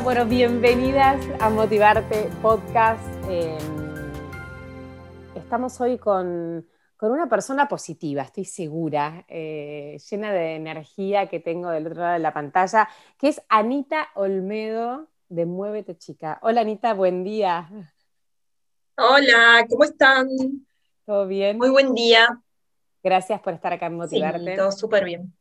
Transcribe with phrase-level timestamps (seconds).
[0.00, 0.04] Hola.
[0.04, 3.04] Bueno, bienvenidas a Motivarte Podcast.
[3.28, 3.58] Em,
[5.34, 6.66] estamos hoy con,
[7.00, 12.18] una persona positiva, estoy segura, eh, llena de energía que tengo del otro lado de
[12.18, 16.38] la pantalla, que es Anita Olmedo de Muévete Chica.
[16.42, 17.68] Hola Anita, buen día.
[18.96, 20.28] Hola, ¿cómo están?
[21.04, 21.58] ¿Todo bien?
[21.58, 22.40] Muy buen día.
[23.02, 24.52] Gracias por estar acá en Motivarte.
[24.52, 25.34] Sí, todo súper bien.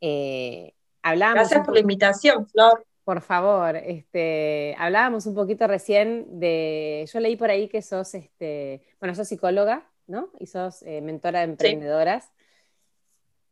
[0.00, 2.87] Eh, Gracias por la invitación, Flor.
[3.08, 8.82] Por favor, este, hablábamos un poquito recién de, yo leí por ahí que sos, este,
[9.00, 10.28] bueno, sos psicóloga, ¿no?
[10.38, 12.30] Y sos eh, mentora de emprendedoras.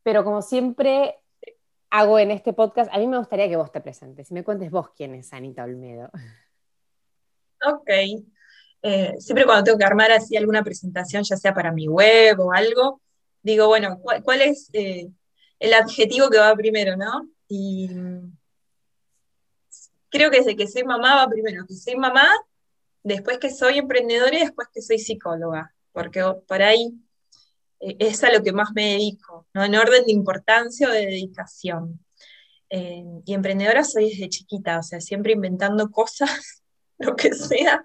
[0.03, 1.17] Pero como siempre
[1.89, 4.71] hago en este podcast, a mí me gustaría que vos te presentes y me cuentes
[4.71, 6.11] vos quién es Anita Olmedo.
[7.67, 7.89] Ok.
[8.83, 12.53] Eh, siempre cuando tengo que armar así alguna presentación, ya sea para mi web o
[12.53, 13.01] algo,
[13.43, 15.09] digo, bueno, ¿cuál, es eh,
[15.59, 17.31] el adjetivo que va primero, no?
[17.49, 17.89] Y
[20.17, 22.29] creo que desde que soy mamá va primero que soy mamá,
[23.03, 26.95] después que soy emprendedora y después que soy psicóloga, porque por ahí
[27.81, 29.65] eh, es a lo que más me dedico, ¿no?
[29.65, 32.01] en orden de importancia o de dedicación.
[32.69, 36.63] Eh, y emprendedora soy desde chiquita, o sea, siempre inventando cosas,
[36.99, 37.85] lo que sea,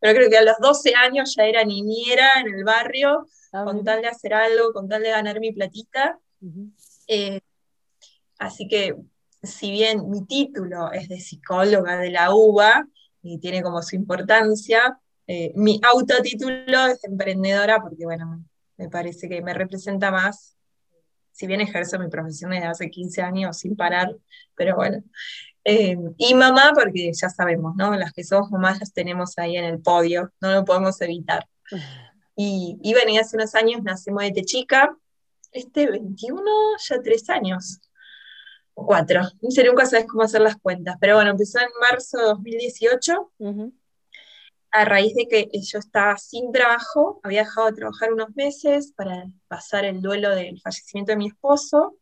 [0.00, 3.84] pero creo que a los 12 años ya era niñera en el barrio, ah, con
[3.84, 6.18] tal de hacer algo, con tal de ganar mi platita.
[7.06, 7.40] Eh,
[8.38, 8.96] así que
[9.42, 12.86] si bien mi título es de psicóloga de la UBA
[13.22, 18.44] y tiene como su importancia, eh, mi autotítulo es emprendedora porque, bueno,
[18.76, 20.56] me parece que me representa más,
[21.32, 24.14] si bien ejerzo mi profesión desde hace 15 años sin parar,
[24.54, 25.02] pero bueno.
[25.64, 27.96] Eh, y mamá, porque ya sabemos, ¿no?
[27.96, 31.46] Las que somos mamás las tenemos ahí en el podio, no lo podemos evitar.
[32.38, 34.94] Y, y bueno, y hace unos años nacimos de chica,
[35.52, 36.44] este 21,
[36.86, 37.80] ya tres años
[38.76, 39.22] cuatro.
[39.48, 40.96] Si nunca sabes cómo hacer las cuentas.
[41.00, 43.32] Pero bueno, empezó en marzo de 2018.
[44.70, 49.24] A raíz de que yo estaba sin trabajo, había dejado de trabajar unos meses para
[49.48, 51.96] pasar el duelo del fallecimiento de mi esposo.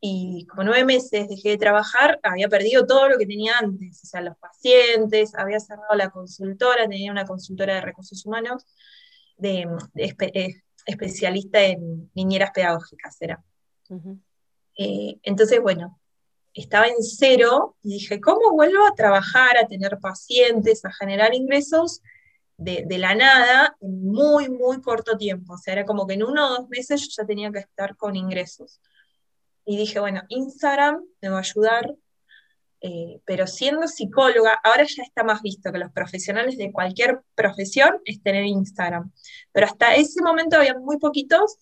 [0.00, 4.06] Y como nueve meses dejé de trabajar, había perdido todo lo que tenía antes, o
[4.06, 8.66] sea, los pacientes, había cerrado la consultora, tenía una consultora de recursos humanos,
[9.36, 10.54] de, eh,
[10.84, 13.42] especialista en niñeras pedagógicas, era.
[14.76, 15.98] Eh, entonces, bueno,
[16.52, 22.02] estaba en cero y dije, ¿cómo vuelvo a trabajar, a tener pacientes, a generar ingresos
[22.56, 25.54] de, la nada en muy, muy corto tiempo?
[25.54, 27.96] O sea, era como que en uno o dos meses yo ya tenía que estar
[27.96, 28.80] con ingresos.
[29.64, 31.94] Y dije, bueno, Instagram me va a ayudar,
[32.80, 38.00] eh, pero siendo psicóloga, ahora ya está más visto que los profesionales de cualquier profesión
[38.04, 39.12] es tener Instagram.
[39.52, 41.58] Pero hasta ese momento había muy poquitos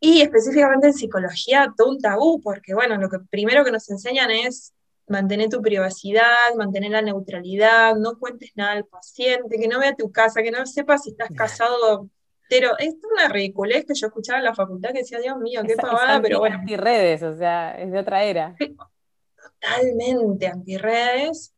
[0.00, 4.30] y específicamente en psicología, todo un tabú, porque bueno, lo que primero que nos enseñan
[4.30, 4.72] es
[5.08, 10.12] mantener tu privacidad, mantener la neutralidad, no cuentes nada al paciente, que no vea tu
[10.12, 12.08] casa, que no sepa si estás casado.
[12.48, 15.76] Pero es una ridiculez que yo escuchaba en la facultad que decía, Dios mío, qué
[15.76, 16.56] pavada, pero bueno.
[16.56, 18.56] Antirredes, o sea, es de otra era.
[19.60, 21.52] Totalmente antirredes.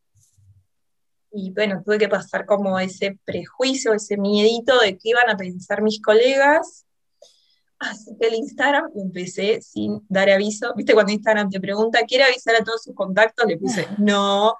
[1.31, 5.81] Y bueno, tuve que pasar como ese prejuicio, ese miedito de qué iban a pensar
[5.81, 6.85] mis colegas
[7.81, 10.71] Así que el Instagram empecé sin dar aviso.
[10.75, 13.47] ¿Viste cuando Instagram te pregunta, ¿quiere avisar a todos sus contactos?
[13.47, 14.55] Le puse, no,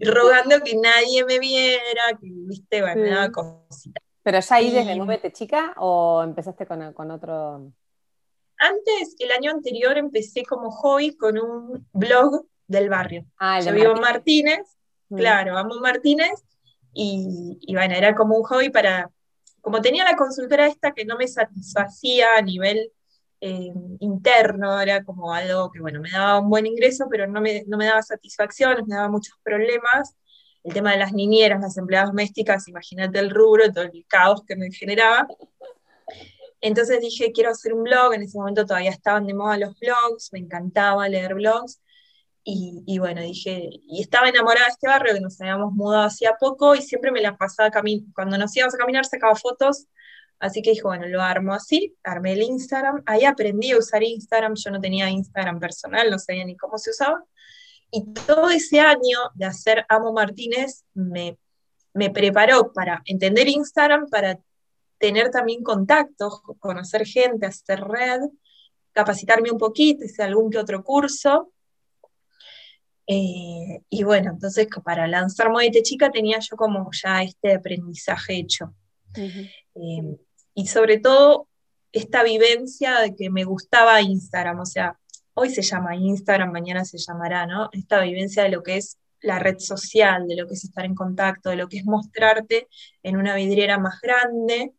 [0.00, 4.00] rogando que nadie me viera, que, viste, bueno, cosita.
[4.22, 7.72] ¿Pero ya ahí desde Móvete Chica o empezaste con, con otro...?
[8.58, 13.24] Antes, el año anterior, empecé como hobby con un blog del barrio.
[13.38, 14.76] Ah, Yo vivo en Martínez,
[15.08, 15.16] mm.
[15.16, 16.44] claro, amo Martínez,
[16.92, 19.10] y, y bueno, era como un hobby para
[19.60, 22.92] como tenía la consultora esta que no me satisfacía a nivel
[23.40, 27.64] eh, interno, era como algo que, bueno, me daba un buen ingreso, pero no me,
[27.66, 30.14] no me daba satisfacción, me daba muchos problemas.
[30.62, 34.56] El tema de las niñeras, las empleadas domésticas, imagínate el rubro, todo el caos que
[34.56, 35.26] me generaba.
[36.60, 40.30] Entonces dije, quiero hacer un blog, en ese momento todavía estaban de moda los blogs,
[40.32, 41.80] me encantaba leer blogs,
[42.42, 46.74] y, bueno, dije, y estaba enamorada de este barrio que nos habíamos mudado hacía poco
[46.74, 49.86] y siempre me la pasaba caminando, cuando nos íbamos a caminar sacaba fotos,
[50.38, 54.54] así que dije, bueno, lo armo así, armé el Instagram, ahí aprendí a usar Instagram,
[54.54, 57.22] yo no tenía Instagram personal, no sabía ni cómo se usaba,
[57.90, 61.38] y todo ese año de hacer Amo Martínez me,
[61.92, 64.38] me preparó para entender Instagram, para
[64.98, 68.20] tener también contactos, conocer gente, hacer red,
[68.92, 71.52] capacitarme un poquito, hice algún que otro curso,
[73.12, 78.72] eh, y bueno, entonces para lanzar Modete Chica tenía yo como ya este aprendizaje hecho.
[79.16, 80.16] Eh,
[80.54, 81.48] y sobre todo
[81.90, 84.96] esta vivencia de que me gustaba Instagram, o sea,
[85.34, 87.68] hoy se llama Instagram, mañana se llamará, ¿no?
[87.72, 90.94] Esta vivencia de lo que es la red social, de lo que es estar en
[90.94, 92.68] contacto, de lo que es mostrarte
[93.02, 94.72] en una vidriera más grande,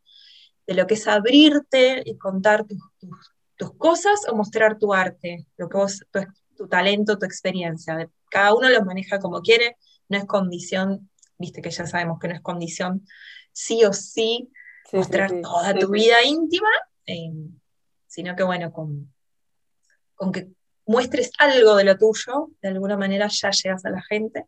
[0.65, 5.77] de lo que es abrirte y contar tus, cosas o mostrar tu arte, lo que
[5.77, 6.21] vos, tu,
[6.67, 8.09] talento, tu experiencia.
[8.29, 9.77] Cada uno lo maneja como quiere,
[10.09, 13.05] no es condición, viste que ya sabemos que no es condición
[13.51, 14.51] sí o sí,
[14.91, 16.69] mostrar toda tu vida íntima,
[17.05, 17.31] eh,
[18.07, 19.13] sino que bueno, con,
[20.15, 20.49] con que
[20.85, 24.45] muestres algo de lo tuyo, de alguna manera ya llegas a la gente.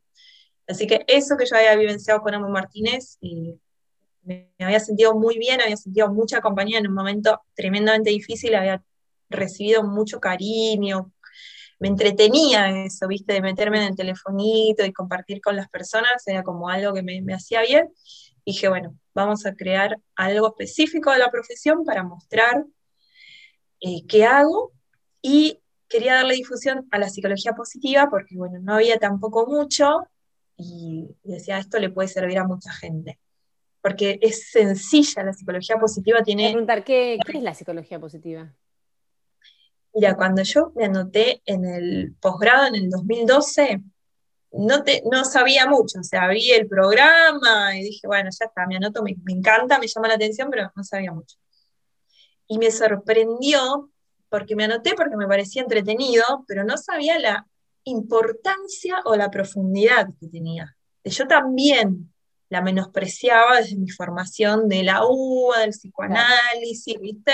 [0.68, 3.56] Así que eso que yo había vivenciado con Amo Martínez, y
[4.24, 8.84] me, había sentido muy bien, había sentido mucha compañía en un momento tremendamente difícil, había
[9.30, 11.12] recibido mucho cariño,
[11.80, 16.44] me entretenía eso, viste, de meterme en el telefonito y compartir con las personas, era
[16.44, 17.90] como algo que me, hacía bien.
[18.46, 22.66] Y dije, bueno, vamos a crear algo específico de la profesión para mostrar
[23.80, 24.72] eh, qué hago
[25.22, 30.08] y quería darle difusión a la psicología positiva porque, bueno, no había tampoco mucho
[30.58, 33.20] y decía, esto le puede servir a mucha gente.
[33.82, 36.50] Porque es sencilla, la psicología positiva tiene...
[36.50, 38.54] preguntar, ¿qué, ¿qué es la psicología positiva?
[39.94, 43.82] Mira, cuando yo me anoté en el posgrado en el 2012,
[44.54, 48.68] no, te, no sabía mucho, o sea, vi el programa y dije, bueno, ya está,
[48.68, 51.38] me anoto, me, me encanta, me llama la atención, pero no sabía mucho.
[52.48, 53.92] Y me sorprendió
[54.30, 57.48] porque me anoté porque me parecía entretenido, pero no sabía la
[57.84, 60.76] importancia o la profundidad que tenía.
[61.04, 62.12] Yo también
[62.50, 67.34] la menospreciaba desde mi formación de la UBA, del psicoanálisis, ¿viste?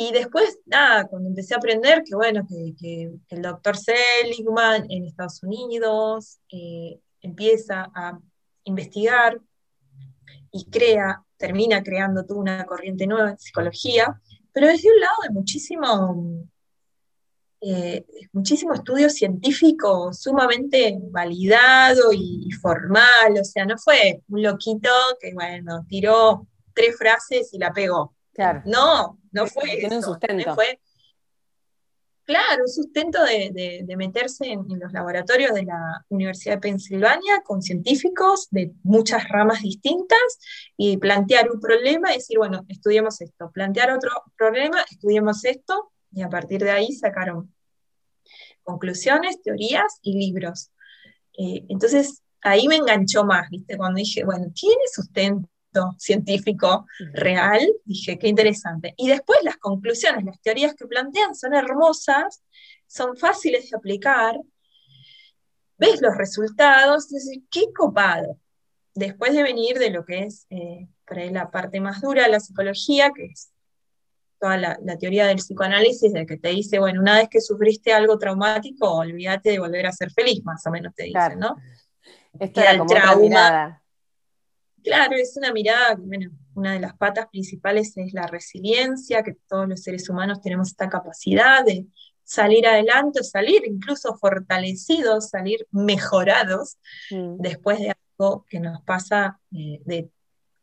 [0.00, 5.42] Y después, nada, cuando empecé a aprender que, bueno, que, el doctor Seligman en Estados
[5.42, 8.16] Unidos eh, empieza a
[8.62, 9.40] investigar
[10.52, 14.20] y crea, termina creando toda una corriente nueva en psicología,
[14.52, 16.46] pero desde un lado de muchísimo,
[17.60, 24.90] eh, muchísimo estudio científico sumamente validado y, formal, o sea, no fue un loquito
[25.20, 28.14] que, bueno, tiró tres frases y la pegó.
[28.38, 28.62] Claro.
[28.66, 30.54] No, no fue Tiene un sustento.
[30.54, 30.80] Fue,
[32.22, 38.46] claro, un sustento de, meterse en, los laboratorios de la Universidad de Pensilvania con científicos
[38.52, 40.38] de muchas ramas distintas
[40.76, 46.22] y plantear un problema y decir, bueno, estudiemos esto, plantear otro problema, estudiemos esto, y
[46.22, 47.52] a partir de ahí sacaron
[48.62, 50.70] conclusiones, teorías y libros.
[51.36, 53.76] Eh, entonces, ahí me enganchó más, ¿viste?
[53.76, 55.48] Cuando dije, bueno, tiene sustento
[55.98, 58.94] científico real, dije, qué interesante.
[58.96, 62.42] Y después las conclusiones, las teorías que plantean son hermosas,
[62.86, 64.36] son fáciles de aplicar,
[65.76, 68.38] ves los resultados, dices, qué copado.
[68.94, 72.30] Después de venir de lo que es eh, por ahí la parte más dura de
[72.30, 73.50] la psicología, que es
[74.40, 78.18] toda la, teoría del psicoanálisis, de que te dice, bueno, una vez que sufriste algo
[78.18, 81.56] traumático, olvídate de volver a ser feliz, más o menos te dice, ¿no?
[82.38, 83.82] Era como trauma,
[84.82, 89.68] Claro, es una mirada, bueno, una de las patas principales es la resiliencia, que todos
[89.68, 91.86] los seres humanos tenemos esta capacidad de
[92.24, 96.76] salir adelante, salir incluso fortalecidos, salir mejorados
[97.10, 97.36] mm.
[97.38, 100.10] después de algo que nos pasa eh, de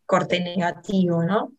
[0.05, 1.53] corte negativo, ¿no?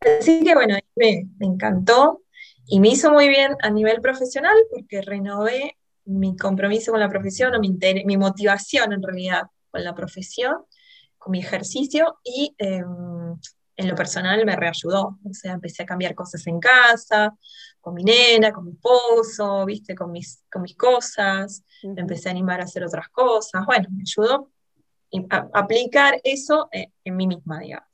[0.00, 2.22] Así que bueno, me, me, encantó
[2.66, 7.54] y me hizo muy bien a nivel profesional porque renové mi compromiso con la profesión
[7.54, 10.64] o mi, mi motivación en realidad con la profesión
[11.20, 13.36] con mi ejercicio y em,
[13.76, 15.18] en lo personal me reayudó.
[15.24, 17.36] O sea, empecé a cambiar cosas en casa,
[17.80, 22.32] con mi nena, con mi esposo, viste, con mis, con mis cosas, me empecé a
[22.32, 23.64] animar a hacer otras cosas.
[23.66, 24.50] Bueno, me ayudó
[25.30, 27.88] a, aplicar eso en, mí misma, digamos.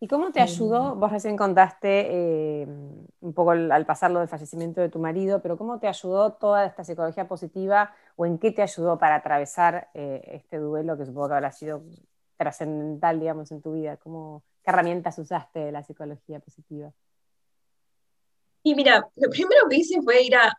[0.00, 0.94] ¿Y cómo te ayudó?
[0.94, 1.00] Em.
[1.00, 5.78] Vos recién contaste em, un poco al pasarlo del fallecimiento de tu marido, pero ¿cómo
[5.78, 10.56] te ayudó toda esta psicología positiva o en qué te ayudó para atravesar eh, este
[10.56, 11.82] duelo que supongo que habrá sido
[12.40, 13.98] trascendental, digamos, en tu vida?
[13.98, 16.90] ¿Cómo, ¿Qué herramientas usaste de la psicología positiva?
[18.62, 20.58] Y mira, lo primero que hice fue ir a,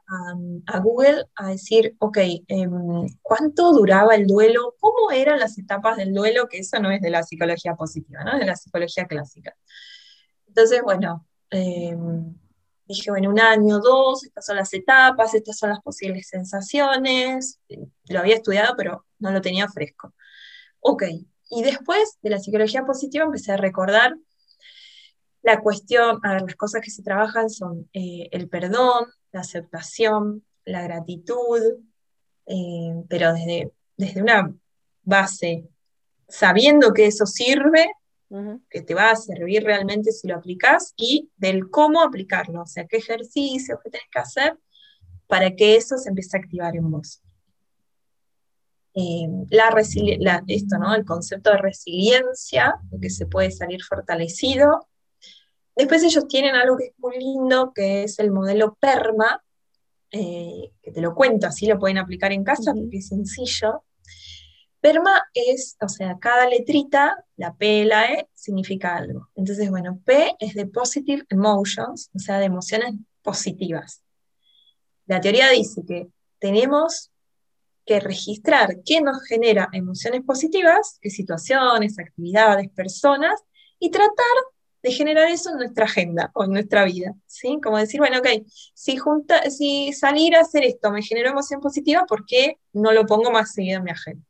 [0.80, 4.76] Google a decir, ok, em, ¿cuánto duraba el duelo?
[4.80, 6.48] ¿Cómo eran las etapas del duelo?
[6.48, 8.34] Que eso no es de la psicología positiva, ¿no?
[8.34, 9.56] Es de la psicología clásica.
[10.48, 12.36] Entonces, bueno, em,
[12.86, 17.60] dije, bueno, un año, dos, estas son las etapas, estas son las posibles sensaciones.
[18.10, 20.14] Lo había estudiado, pero no lo tenía fresco.
[20.80, 21.04] Ok,
[21.52, 24.16] y después de la psicología positiva empecé a recordar
[25.44, 30.46] la cuestión, a ver, las cosas que se trabajan son eh, el perdón, la aceptación,
[30.66, 31.60] la gratitud,
[32.46, 34.56] eh, pero desde, desde una
[35.04, 35.68] base,
[36.28, 37.92] sabiendo que eso sirve,
[38.70, 42.88] que te va a servir realmente si lo aplicas, y del cómo aplicarlo, o sea,
[42.88, 44.58] qué ejercicios, qué tenés que hacer
[45.28, 47.22] para que eso se empiece a activar en vos.
[48.94, 50.94] Eh, la, esto, ¿no?
[50.94, 54.88] El concepto de resiliencia, que se puede salir fortalecido.
[55.76, 59.42] Después ellos tienen algo que es muy lindo, que es el modelo PERMA,
[60.12, 63.84] eh, que te lo cuento, así lo pueden aplicar en casa, porque es sencillo.
[64.82, 69.30] PERMA es, o sea, cada letrita, la P la E, significa algo.
[69.36, 74.04] Entonces, bueno, P es de positive emotions, o sea, de emociones positivas.
[75.06, 76.08] La teoría dice que
[76.40, 77.11] tenemos
[77.86, 83.42] que registrar qué nos genera emociones positivas, qué situaciones, actividades, personas,
[83.80, 84.12] y tratar
[84.84, 87.60] de generar eso en nuestra agenda o en nuestra vida, ¿sí?
[87.64, 88.28] Como decir, bueno, ok,
[88.74, 93.06] si, junta, si salir a hacer esto me generó emoción positiva, ¿por qué no lo
[93.06, 94.26] pongo más seguido en mi agenda?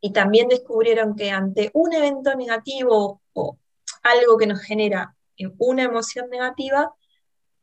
[0.00, 3.58] Y también descubrieron que ante un evento negativo o
[4.02, 5.16] algo que nos genera
[5.58, 6.94] una emoción negativa,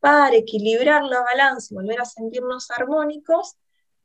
[0.02, 3.56] para equilibrar la balanza y volver a sentirnos armónicos,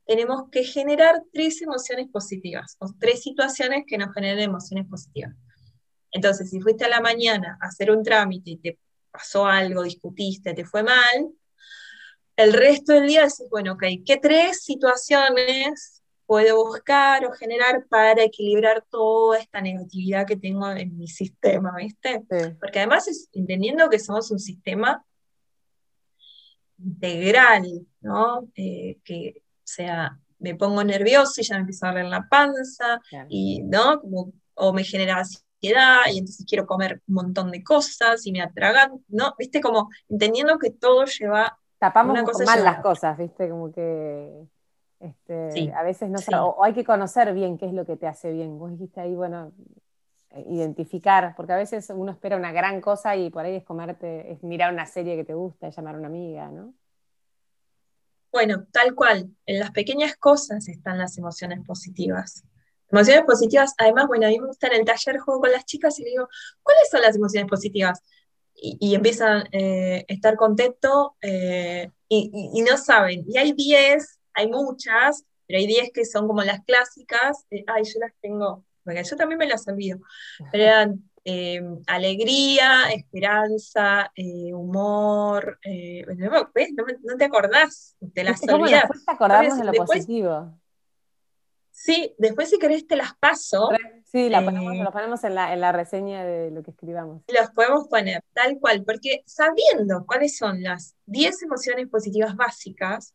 [0.07, 5.35] tenemos que generar tres emociones positivas, o tres situaciones que nos generen emociones positivas.
[6.11, 8.79] Entonces, si fuiste a la mañana a hacer un trámite y te
[9.11, 11.29] pasó algo, discutiste, te fue mal,
[12.37, 18.23] el resto del día decís, bueno, ok, ¿qué tres situaciones puedo buscar o generar para
[18.23, 22.23] equilibrar toda esta negatividad que tengo en mi sistema, ¿viste?
[22.59, 25.03] Porque además es entendiendo que somos un sistema
[26.77, 28.49] integral, ¿no?
[28.55, 33.61] Eh, que, sea, me pongo nervioso y ya me empiezo a en la panza, y,
[33.63, 34.01] ¿no?
[34.01, 38.41] Como, o me genera ansiedad y entonces quiero comer un montón de cosas y me
[38.41, 39.33] atragan, ¿no?
[39.37, 41.57] Viste, como entendiendo que todo lleva...
[41.79, 44.47] Tapamos una mal las cosas, viste, como que...
[44.99, 48.31] Este, a veces no o, hay que conocer bien qué es lo que te hace
[48.31, 48.57] bien.
[48.57, 49.51] Vos dijiste ahí, bueno,
[50.31, 54.31] eh, identificar, porque a veces uno espera una gran cosa y por ahí es comerte,
[54.31, 56.73] es mirar una serie que te gusta, es llamar a una amiga, ¿no?
[58.31, 62.43] Bueno, tal cual, en las pequeñas cosas están las emociones positivas.
[62.89, 65.99] Emociones positivas, además, bueno, a mí me gusta en el taller juego con las chicas
[65.99, 66.27] y le digo,
[66.63, 68.01] ¿cuáles son las emociones positivas?
[68.59, 73.23] Y, empiezan a eh, estar contento eh, y, no saben.
[73.27, 77.45] Y hay 10, hay muchas, pero hay 10 que son como las clásicas.
[77.51, 79.99] ay, yo las tengo, porque yo también me las olvido.
[80.51, 84.11] Pero eran eh, alegría, esperanza,
[84.53, 85.59] humor.
[85.61, 86.69] ¿ves?
[87.03, 88.85] No, te acordás, te las olvidás.
[88.89, 90.57] Después te de lo positivo.
[91.69, 93.69] Sí, después si querés te las paso.
[94.05, 97.23] Sí, la ponemos, eh, ponemos en la, en la, reseña de lo que escribamos.
[97.27, 103.13] Los podemos poner tal cual, porque sabiendo cuáles son las 10 emociones positivas básicas,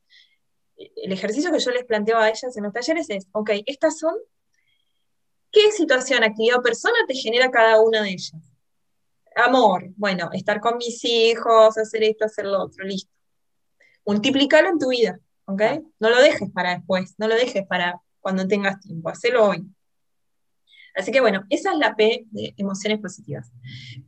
[0.77, 4.15] el ejercicio que yo les planteo a ellas en los talleres es, ok, estas son,
[5.53, 8.35] ¿qué situación, actividad o persona te genera cada una de ellas?
[9.37, 13.11] Amor, bueno, estar con mis hijos, hacer esto, hacer lo otro, listo.
[14.05, 15.63] Multiplícalo en tu vida, ¿ok?
[16.01, 19.65] No lo dejes para después, no lo dejes para cuando tengas tiempo, hacelo hoy.
[20.95, 23.51] Así que bueno, esa es la P de emociones positivas.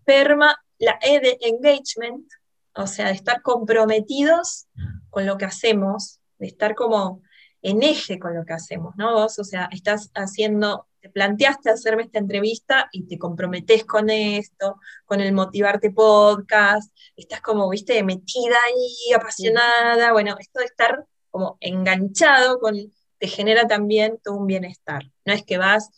[0.05, 2.27] PERMA, la E de engagement,
[2.75, 4.67] o sea, de estar comprometidos
[5.11, 7.23] con lo que hacemos, de estar como
[7.63, 9.15] en eje con lo que hacemos, ¿no?
[9.15, 14.81] Vos, o sea, estás haciendo, te planteaste hacerme esta entrevista y te comprometes con esto,
[15.05, 21.59] con el motivarte podcast, estás como, viste, metida ahí, apasionada, bueno, esto de estar como
[21.61, 22.75] enganchado con
[23.19, 25.03] te genera también todo un bienestar.
[25.27, 25.91] No es que vas,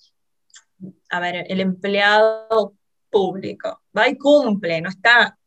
[1.08, 2.74] a ver, el empleado
[3.08, 5.38] público va y cumple, no está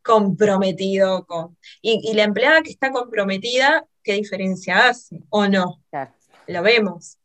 [0.00, 1.58] comprometido con...
[1.80, 5.24] Y, la empleada que está comprometida, ¿qué diferencia hace?
[5.28, 5.82] ¿O no?
[6.46, 7.18] Lo vemos.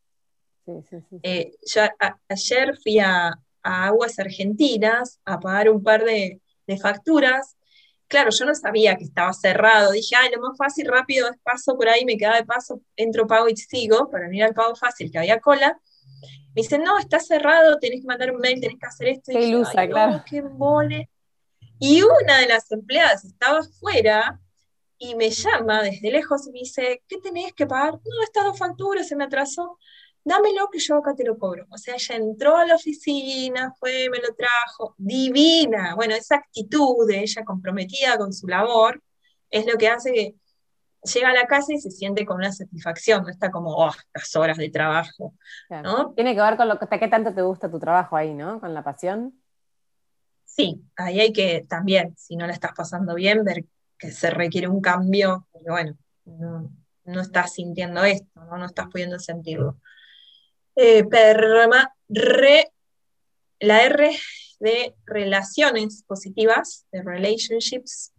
[1.24, 1.82] Eh, yo
[2.30, 3.34] ayer fui a,
[3.64, 7.58] Aguas Argentinas a pagar un par de, de facturas
[8.08, 9.92] claro, yo no sabía que estaba cerrado.
[9.92, 13.48] Dije, ay, lo más fácil, rápido, paso por ahí, me queda de paso, entro, pago
[13.50, 15.80] y sigo, para ir al pago fácil, que había cola.
[16.56, 19.32] Me dicen, no, está cerrado, tenés que mandar un mail, tenés que hacer esto.
[19.32, 20.24] Qué ilusa, claro.
[20.30, 21.10] qué mole.
[21.80, 24.40] Y una de las empleadas estaba afuera
[24.98, 27.94] y me llama desde lejos y me dice, ¿qué tenés que pagar?
[27.94, 29.78] No, estas dos facturas, se me atrasó
[30.28, 31.66] dámelo que yo acá te lo cobro.
[31.70, 35.96] O sea, ella entró a la oficina, fue, me lo trajo, divina.
[35.96, 39.02] Bueno, esa actitud de ella comprometida con su labor
[39.50, 40.36] es lo que hace que
[41.14, 44.36] llega a la casa y se siente con una satisfacción, no está como, oh, las
[44.36, 45.34] horas de trabajo.
[45.70, 46.14] ¿no?
[46.14, 48.60] Tiene que ver con lo que, qué tanto te gusta tu trabajo ahí, ¿no?
[48.60, 49.42] Con la pasión.
[50.44, 53.64] Sí, ahí hay que también, si no la estás pasando bien, ver
[53.98, 56.72] que se requiere un cambio, porque bueno, no,
[57.06, 58.58] no estás sintiendo esto, ¿no?
[58.58, 59.78] no estás pudiendo sentirlo.
[60.80, 62.72] Eh, perma, re,
[63.60, 64.16] la R
[64.60, 68.14] de relaciones positivas, de relationships,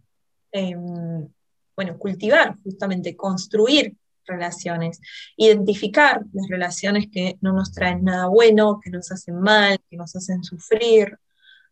[0.51, 1.25] em,
[1.73, 4.99] bueno, cultivar, justamente construir relaciones,
[5.37, 10.13] identificar las relaciones que no nos traen nada bueno, que nos hacen mal, que nos
[10.17, 11.17] hacen sufrir,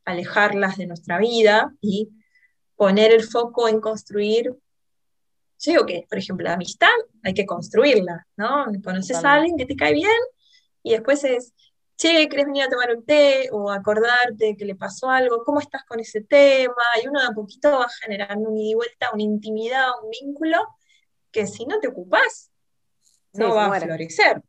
[0.05, 2.07] alejarlas de nuestra vida y
[2.77, 4.55] poner el foco en construir.
[5.59, 6.87] Yo digo que, por ejemplo, la amistad
[7.23, 8.67] hay que construirla, ¿no?
[8.81, 10.21] Conoces a alguien que te cae bien
[10.83, 11.53] y después es,
[11.97, 13.49] che, ¿querés venir a tomar un té?
[13.51, 16.73] O acordarte que le pasó algo, ¿cómo estás con ese tema?
[17.03, 20.57] Y uno de a poquito va generando una ida y vuelta, una intimidad, un vínculo,
[21.31, 22.51] que si no te ocupas,
[23.33, 24.41] no va a florecer.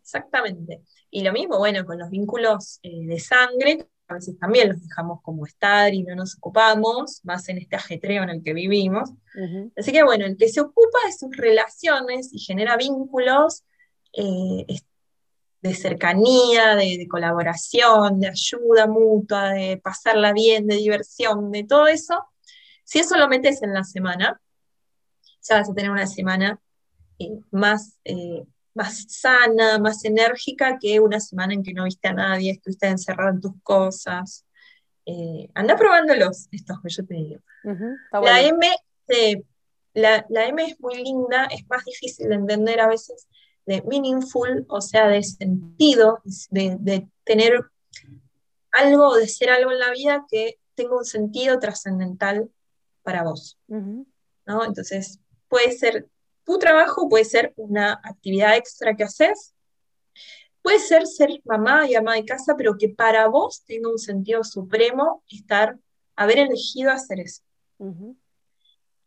[0.00, 0.82] Exactamente.
[1.10, 5.20] Y lo mismo, bueno, con los vínculos eh, de sangre, a veces también los dejamos
[5.22, 9.10] como estar y no nos ocupamos, más en este ajetreo en el que vivimos.
[9.76, 13.64] Así que bueno, el que se ocupa de sus relaciones y genera vínculos
[14.14, 14.64] eh,
[15.60, 22.24] de cercanía, de, colaboración, de ayuda mutua, de pasarla bien, de diversión, de todo eso,
[22.84, 24.40] si eso lo metes en la semana,
[25.42, 26.58] ya vas a tener una semana
[27.18, 32.14] eh, más, eh, más sana, más enérgica que una semana en que no viste a
[32.14, 34.46] nadie, estuviste encerrado en tus cosas.
[35.04, 37.40] Eh, anda probándolos, estos que yo te digo.
[38.12, 38.74] la, M,
[39.92, 43.28] la, la M es muy linda, es más difícil de entender a veces
[43.68, 47.66] de meaningful, o sea, de sentido, de, tener
[48.72, 52.50] algo, de ser algo en la vida que tenga un sentido trascendental
[53.02, 53.58] para vos.
[53.66, 54.64] ¿no?
[54.64, 56.08] Entonces, puede ser
[56.44, 59.54] tu trabajo, puede ser una actividad extra que haces,
[60.62, 64.44] puede ser ser mamá y ama de casa, pero que para vos tenga un sentido
[64.44, 65.78] supremo estar,
[66.16, 67.42] haber elegido hacer eso.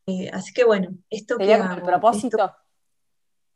[0.06, 2.54] Eh, así que bueno, esto que el propósito.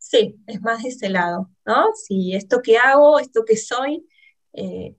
[0.08, 1.88] Sí, es más de ese lado, ¿no?
[1.96, 4.08] Si esto que hago, esto que soy,
[4.54, 4.96] eh,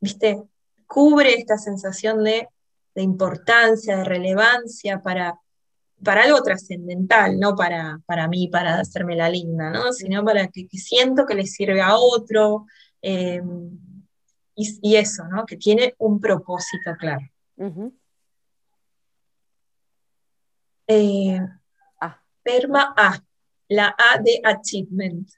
[0.00, 0.42] ¿viste?
[0.86, 2.48] Cubre esta sensación de,
[2.94, 5.38] importancia, de relevancia para,
[6.02, 9.92] para algo trascendental, no para, para mí, para hacerme la linda, ¿no?
[9.92, 12.64] Sino para que, siento que le sirve a otro,
[13.02, 13.78] em,
[14.54, 15.44] y, eso, ¿no?
[15.44, 17.28] Que tiene un propósito claro.
[20.86, 21.38] Eh,
[22.00, 22.22] ah.
[22.42, 23.22] Perma A
[23.70, 25.30] la A de achievement,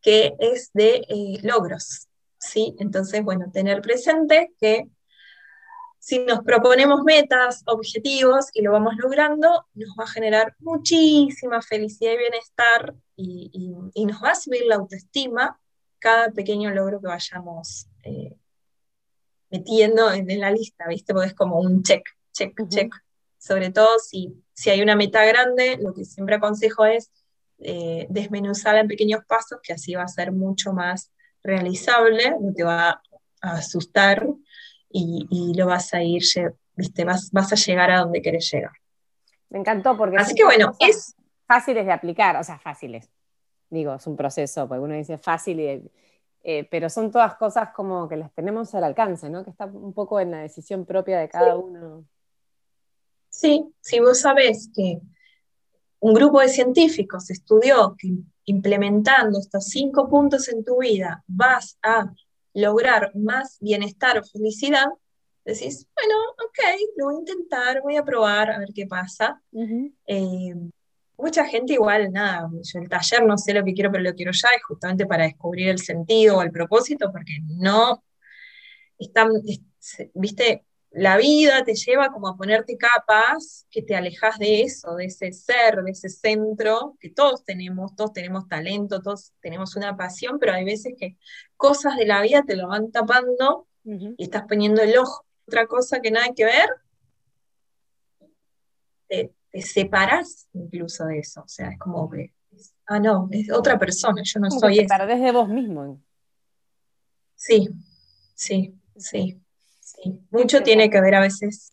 [0.00, 2.06] que es de eh, logros.
[2.38, 2.76] ¿sí?
[2.78, 4.88] Entonces, bueno, tener presente que
[5.98, 12.12] si nos proponemos metas, objetivos y lo vamos logrando, nos va a generar muchísima felicidad
[12.12, 15.58] y bienestar y, nos va a subir la autoestima
[15.98, 18.36] cada pequeño logro que vayamos eh,
[19.50, 21.12] metiendo en, la lista, ¿viste?
[21.12, 22.94] Porque es como un check, check, check.
[23.38, 27.10] Sobre todo si, si hay una meta grande, lo que siempre aconsejo es
[27.58, 32.64] eh, desmenuzarla en pequeños pasos, que así va a ser mucho más realizable, no te
[32.64, 33.02] va
[33.40, 34.26] a asustar
[34.90, 36.22] y, lo vas a ir,
[36.74, 38.72] viste, vas, vas a llegar a donde querés llegar.
[39.50, 40.16] Me encantó porque...
[40.16, 41.14] Así que bueno, es...
[41.46, 43.08] Fáciles de aplicar, o sea, fáciles.
[43.70, 45.90] Digo, es un proceso, porque uno dice fácil,
[46.42, 49.44] eh, pero son todas cosas como que las tenemos al alcance, ¿no?
[49.44, 52.04] Que está un poco en la decisión propia de cada uno.
[53.28, 55.00] Sí, si vos sabés que
[56.00, 58.12] un grupo de científicos estudió que
[58.44, 62.12] implementando estos cinco puntos en tu vida vas a
[62.54, 64.86] lograr más bienestar o felicidad,
[65.44, 69.40] decís, bueno, ok, lo voy a intentar, voy a probar a ver qué pasa.
[70.06, 70.54] Eh,
[71.18, 74.32] mucha gente igual, nada, yo el taller no sé lo que quiero, pero lo quiero
[74.32, 78.02] ya, es justamente para descubrir el sentido o el propósito, porque no
[78.98, 79.30] están,
[80.14, 80.65] viste,
[80.96, 85.30] la vida te lleva como a ponerte capas que te alejas de eso, de ese
[85.30, 90.54] ser, de ese centro que todos tenemos, todos tenemos talento, todos tenemos una pasión, pero
[90.54, 91.18] hay veces que
[91.54, 96.00] cosas de la vida te lo van tapando y estás poniendo el ojo otra cosa
[96.00, 96.68] que nada que ver,
[99.06, 102.32] te, separas incluso de eso, o sea, es como que,
[102.86, 104.94] ah, no, es otra persona, yo no soy eso.
[104.98, 106.02] Te de vos mismo.
[107.34, 107.68] Sí,
[108.34, 109.42] sí, sí.
[110.30, 111.72] Mucho tiene que ver a veces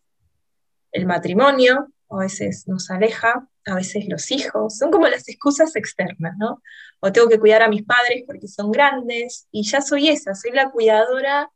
[0.92, 6.36] el matrimonio, a veces nos aleja, a veces los hijos, son como las excusas externas,
[6.38, 6.62] ¿no?
[7.00, 9.48] O tengo que cuidar a mis padres porque son grandes.
[9.52, 11.50] Y ya soy esa, soy la cuidadora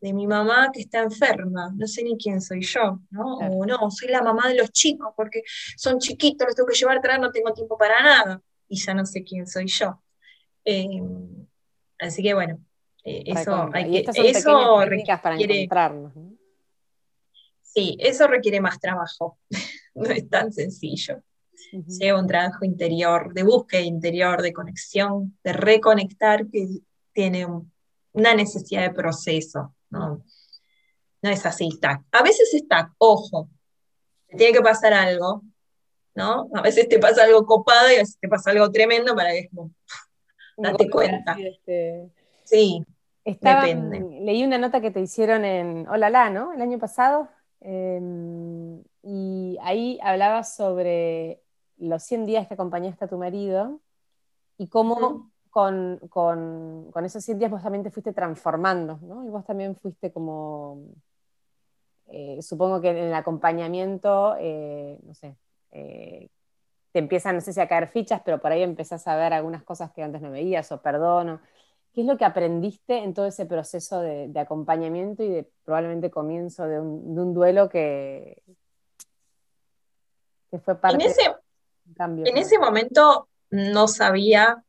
[0.00, 3.36] de mi mamá que está enferma, no sé ni quién soy yo, ¿no?
[3.38, 5.42] O no, soy la mamá de los chicos porque
[5.76, 8.42] son chiquitos, los tengo que llevar atrás, no tengo tiempo para nada.
[8.68, 10.02] Y ya no sé quién soy yo.
[10.64, 11.00] Eh,
[11.98, 12.60] así que bueno,
[13.08, 16.12] eh, eso hay que, eso requiere, para
[17.62, 19.38] Sí, eso requiere más trabajo.
[19.94, 21.22] no es tan sencillo.
[21.72, 26.66] Lleva un trabajo interior, de búsqueda interior, de conexión, de reconectar, que
[27.12, 27.70] tiene un
[28.18, 30.24] una necesidad de proceso, ¿no?
[31.22, 32.04] No es así, está.
[32.12, 33.48] A veces está, ojo,
[34.28, 35.42] te tiene que pasar algo,
[36.14, 36.48] ¿no?
[36.54, 39.48] A veces te pasa algo copado y a veces te pasa algo tremendo para que
[40.56, 41.36] date cuenta.
[41.38, 42.10] Este,
[42.44, 42.84] sí,
[43.40, 44.20] depende.
[44.20, 46.52] Leí una nota que te hicieron en Hola ¿no?
[46.52, 47.28] El año pasado.
[47.60, 51.42] Em, y ahí hablabas sobre
[51.76, 53.80] los 100 días que acompañaste a tu marido
[54.56, 59.24] y cómo con, con, esos 100 días vos también te fuiste transformando, ¿no?
[59.24, 60.78] Y vos también fuiste como,
[62.06, 65.36] eh, supongo que en el acompañamiento, eh, no sé,
[65.72, 66.28] eh,
[66.92, 69.62] te empiezan, no sé si a caer fichas, pero por ahí empezás a ver algunas
[69.62, 71.40] cosas que antes no veías o perdono.
[71.98, 76.64] ¿Qué es lo que aprendiste en todo ese proceso de, acompañamiento y de probablemente comienzo
[76.68, 78.40] de un, duelo que,
[80.64, 81.22] fue parte en ese,
[81.88, 82.24] un cambio?
[82.24, 84.62] En ese momento no sabía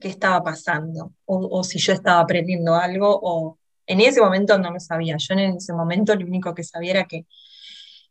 [0.00, 4.80] qué estaba pasando o, si yo estaba aprendiendo algo o en ese momento no me
[4.80, 5.18] sabía.
[5.18, 7.26] Yo en ese momento lo único que sabía era que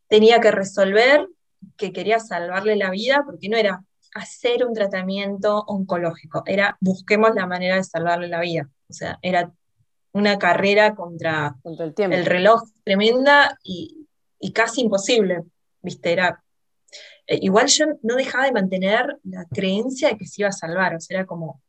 [0.08, 1.28] tenía que resolver,
[1.78, 7.47] que quería salvarle la vida, porque no era hacer un tratamiento oncológico, era busquemos la
[7.47, 8.69] manera de salvarle la vida.
[8.89, 9.52] O sea, era
[10.13, 14.08] una carrera contra, el, reloj tremenda y,
[14.54, 15.43] casi imposible,
[15.82, 16.12] ¿viste?
[16.12, 16.43] Era,
[17.28, 20.95] eh, igual yo no dejaba de mantener la creencia de que se iba a salvar,
[20.95, 21.62] o sea, era como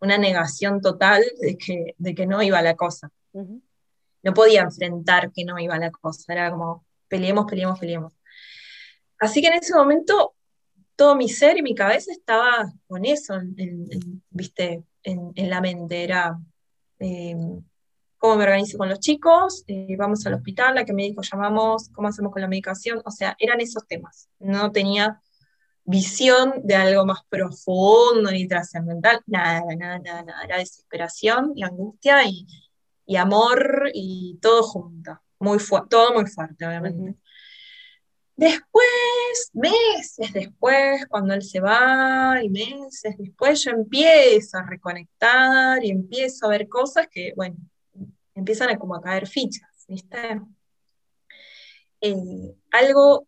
[0.00, 3.10] una negación total de que, de que no iba la cosa.
[3.32, 8.14] No podía enfrentar que no iba la cosa, era como peleemos, peleemos, peleemos.
[9.18, 10.34] Así que en ese momento
[11.00, 16.04] todo mi ser y mi cabeza estaba con eso, en, viste, en, la mente.
[16.04, 16.38] Era
[16.98, 17.34] eh,
[18.18, 22.08] cómo me organizo con los chicos, eh, vamos al hospital, a qué médico llamamos, cómo
[22.08, 23.00] hacemos con la medicación.
[23.06, 24.28] O sea, eran esos temas.
[24.38, 25.22] No tenía
[25.84, 30.42] visión de algo más profundo ni trascendental, nada, nada, nada, nada.
[30.44, 35.18] Era desesperación y angustia y, amor y todo junto.
[35.38, 35.56] Muy
[35.88, 37.18] todo muy fuerte, obviamente.
[38.40, 45.90] Después, meses después, cuando él se va, y meses después, yo empiezo a reconectar y
[45.90, 47.58] empiezo a ver cosas que, bueno,
[48.34, 50.40] empiezan a como a caer fichas, ¿viste?
[52.00, 53.26] Eh, algo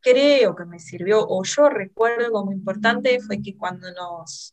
[0.00, 4.52] creo que me sirvió, o yo recuerdo como importante, fue que cuando nos,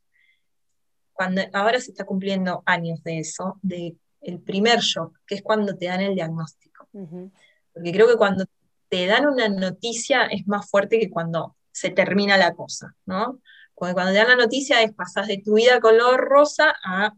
[1.11, 5.75] cuando ahora se está cumpliendo años de eso, de el primer shock, que es cuando
[5.75, 6.87] te dan el diagnóstico.
[6.91, 8.45] Porque creo que cuando
[8.89, 13.41] te dan una noticia es más fuerte que cuando se termina la cosa, ¿no?
[13.73, 17.13] Cuando, cuando te dan la noticia es pasas de tu vida color rosa a...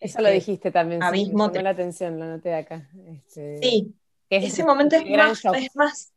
[0.00, 1.50] Eso lo este, dijiste también, abismo.
[1.52, 2.88] Sí, la atención, lo noté acá.
[3.06, 3.94] Este, sí,
[4.30, 6.12] ese momento es más, es más...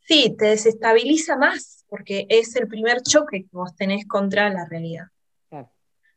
[0.00, 5.06] Sí, te desestabiliza más, porque es el primer choque que vos tenés contra la realidad.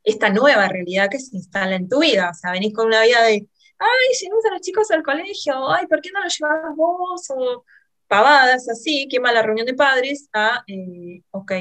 [0.04, 2.32] Esta nueva realidad que se instala en tu vida.
[2.32, 3.47] O sea, venís con una vida de
[3.82, 7.30] ay, llevamos a los chicos al colegio, ay, ¿por qué no los llevas vos?
[7.32, 7.65] O
[8.08, 11.52] pavadas así, qué mala reunión de padres, a, eh, ok,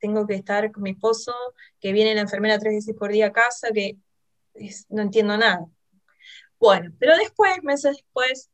[0.00, 1.32] tengo que estar con mi esposo,
[1.80, 3.98] que viene la enfermera tres veces por día a casa, que
[4.88, 5.66] no entiendo nada.
[6.58, 8.50] Bueno, pero después, meses después,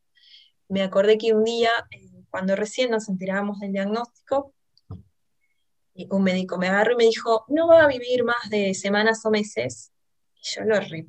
[0.67, 4.53] me acordé que un día, eh, cuando recién nos enterábamos del diagnóstico,
[6.09, 9.31] un médico me agarró y me dijo, no va a vivir más de semanas o
[9.31, 9.91] meses.
[10.35, 11.07] Y yo lo re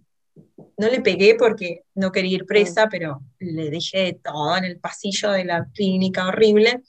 [0.79, 5.31] no le pegué porque no quería ir presa, pero le dije todo en el pasillo
[5.33, 6.83] de la clínica horrible.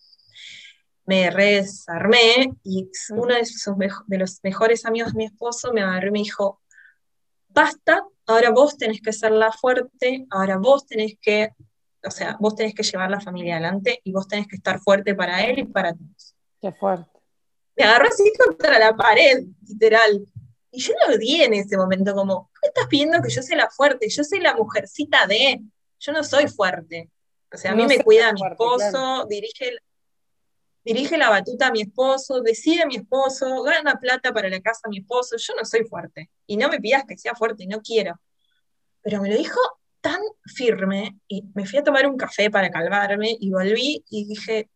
[1.06, 3.48] Me resarmé y uno de,
[4.08, 6.62] de los mejores amigos de mi esposo me agarró y me dijo,
[7.48, 11.52] basta, ahora vos tenés que ser la fuerte, ahora vos tenés que,
[12.06, 15.16] o sea, vos tenés que llevar la familia adelante y vos tenés que estar fuerte
[15.16, 16.36] para él y para todos.
[16.62, 17.10] Qué fuerte.
[17.78, 20.26] Me agarró así contra la pared, literal.
[20.78, 23.68] Y yo lo odié en ese momento, como, ¿qué estás pidiendo que yo sea la
[23.68, 24.08] fuerte?
[24.10, 25.60] Yo soy la mujercita de,
[26.00, 27.10] yo no soy fuerte.
[27.52, 29.72] O sea, a mí me cuida mi esposo, dirige,
[30.86, 34.82] dirige la batuta a mi esposo, decide a mi esposo, gana plata para la casa
[34.84, 36.30] a mi esposo, yo no soy fuerte.
[36.46, 38.22] Y no me pidas que sea fuerte, no quiero.
[39.02, 39.60] Pero me lo dijo
[40.00, 44.70] tan firme y me fui a tomar un café para calmarme y volví y dije,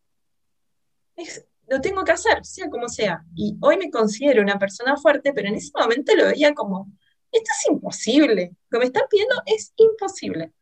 [1.14, 3.24] es, lo tengo que hacer, sea como sea.
[3.34, 6.90] Y hoy me considero una persona fuerte, pero en ese momento lo veía como,
[7.30, 10.52] esto es imposible, lo que me están pidiendo es imposible.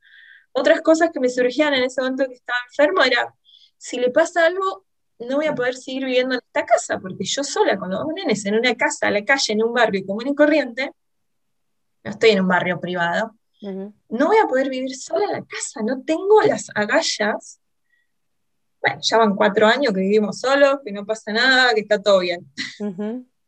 [0.53, 3.35] Otras cosas que me surgían en ese momento que estaba enfermo era,
[3.77, 4.85] si le pasa algo,
[5.19, 8.45] no voy a poder seguir viviendo en esta casa, porque yo sola con los nenes
[8.47, 10.93] en una casa, a la calle, en un barrio común y corriente,
[12.03, 15.83] no estoy en un barrio privado, no voy a poder vivir sola en la casa,
[15.85, 17.60] no tengo las agallas
[18.81, 22.21] bueno, ya van cuatro años que vivimos solos, que no pasa nada, que está todo
[22.21, 22.51] bien.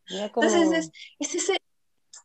[0.07, 1.59] Entonces es, ese,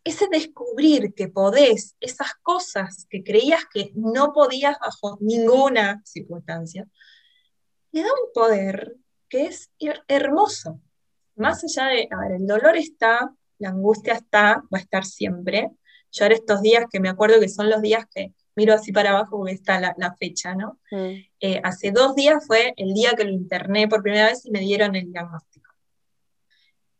[0.04, 6.88] ese descubrir que podés, esas cosas que creías que no podías bajo ninguna circunstancia,
[7.92, 8.96] le da un poder
[9.30, 9.72] que es
[10.08, 10.80] hermoso.
[11.36, 15.70] Más allá de, a ver, el dolor está, la angustia está, va a estar siempre.
[16.12, 19.12] Yo ahora estos días que me acuerdo que son los días que miro así para
[19.12, 20.80] abajo porque está la, fecha, ¿no?
[20.92, 21.14] Mm.
[21.40, 24.60] Eh, hace dos días fue el día que lo interné por primera vez y me
[24.60, 25.72] dieron el diagnóstico.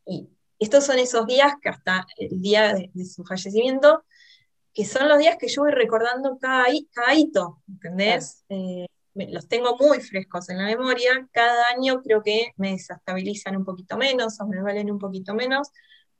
[0.06, 4.04] Y estos son esos días que hasta el día de, su fallecimiento,
[4.72, 8.44] que son los días que yo voy recordando cada, cada hito, ¿entendés?
[8.48, 13.64] Eh, los tengo muy frescos en la memoria, cada año creo que me desestabilizan un
[13.64, 15.70] poquito menos o me valen un poquito menos,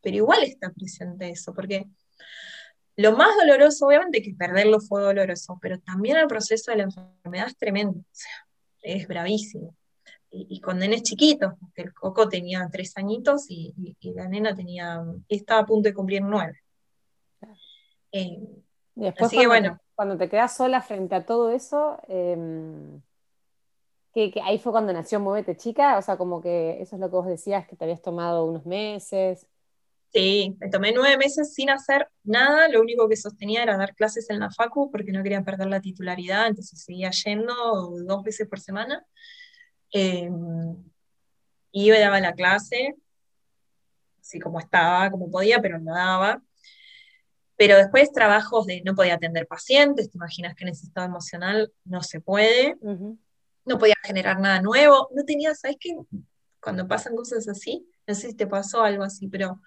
[0.02, 1.86] pero igual está presente eso, porque
[2.98, 7.46] lo más doloroso, obviamente, que perderlo fue doloroso, pero también el proceso de la enfermedad
[7.46, 8.32] es tremendo, o sea,
[8.82, 9.76] es bravísimo.
[10.30, 15.60] Y, con nenes chiquitos, porque el Coco tenía tres añitos y, la nena tenía, estaba
[15.60, 16.60] a punto de cumplir nueve.
[18.10, 18.40] Eh,
[18.96, 19.76] después, cuando, bueno.
[19.76, 23.00] Te, cuando te quedas sola frente a todo eso, em,
[24.12, 27.16] que, ahí fue cuando nació Muévete Chica, o sea, como que eso es lo que
[27.16, 29.46] vos decías, que te habías tomado unos meses.
[30.10, 34.30] Sí, me tomé nueve meses sin hacer nada, lo único que sostenía era dar clases
[34.30, 37.54] en la facu porque no quería perder la titularidad, entonces seguía yendo
[38.06, 39.04] dos veces por semana.
[39.92, 40.30] Eh,
[41.72, 42.96] iba y daba la clase,
[44.20, 46.42] así como estaba, como podía, pero no daba.
[47.56, 51.72] Pero después trabajos de no podía atender pacientes, te imaginas que en ese estado emocional
[51.84, 52.76] no se puede,
[53.64, 55.96] no podía generar nada nuevo, no tenía, ¿sabes qué?
[56.60, 59.60] Cuando pasan cosas así, no sé si te pasó algo así, pero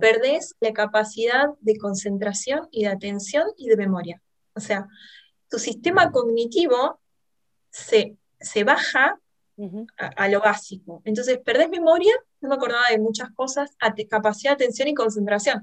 [0.00, 4.22] perdés la capacidad de concentración y de atención y de memoria.
[4.54, 4.86] O sea,
[5.48, 7.00] tu sistema cognitivo
[7.68, 9.18] se, se baja
[10.16, 11.02] a, lo básico.
[11.04, 13.76] Entonces, perdés memoria, no me acordaba de muchas cosas,
[14.08, 15.62] capacidad de atención y concentración.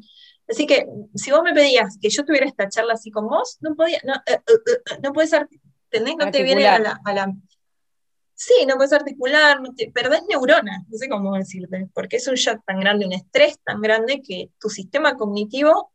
[0.50, 0.86] Así que,
[1.16, 4.14] si vos me pedías que yo tuviera esta charla así con vos, no podía, no,
[4.26, 6.16] eh, eh, eh, no puedes, ¿entendés?
[6.18, 7.34] No te viene a la,
[8.40, 9.58] Sí, no puedes articular,
[9.96, 13.82] perdés neuronas, no sé cómo decirte, porque es un shock tan grande, un estrés tan
[13.82, 15.92] grande que tu sistema cognitivo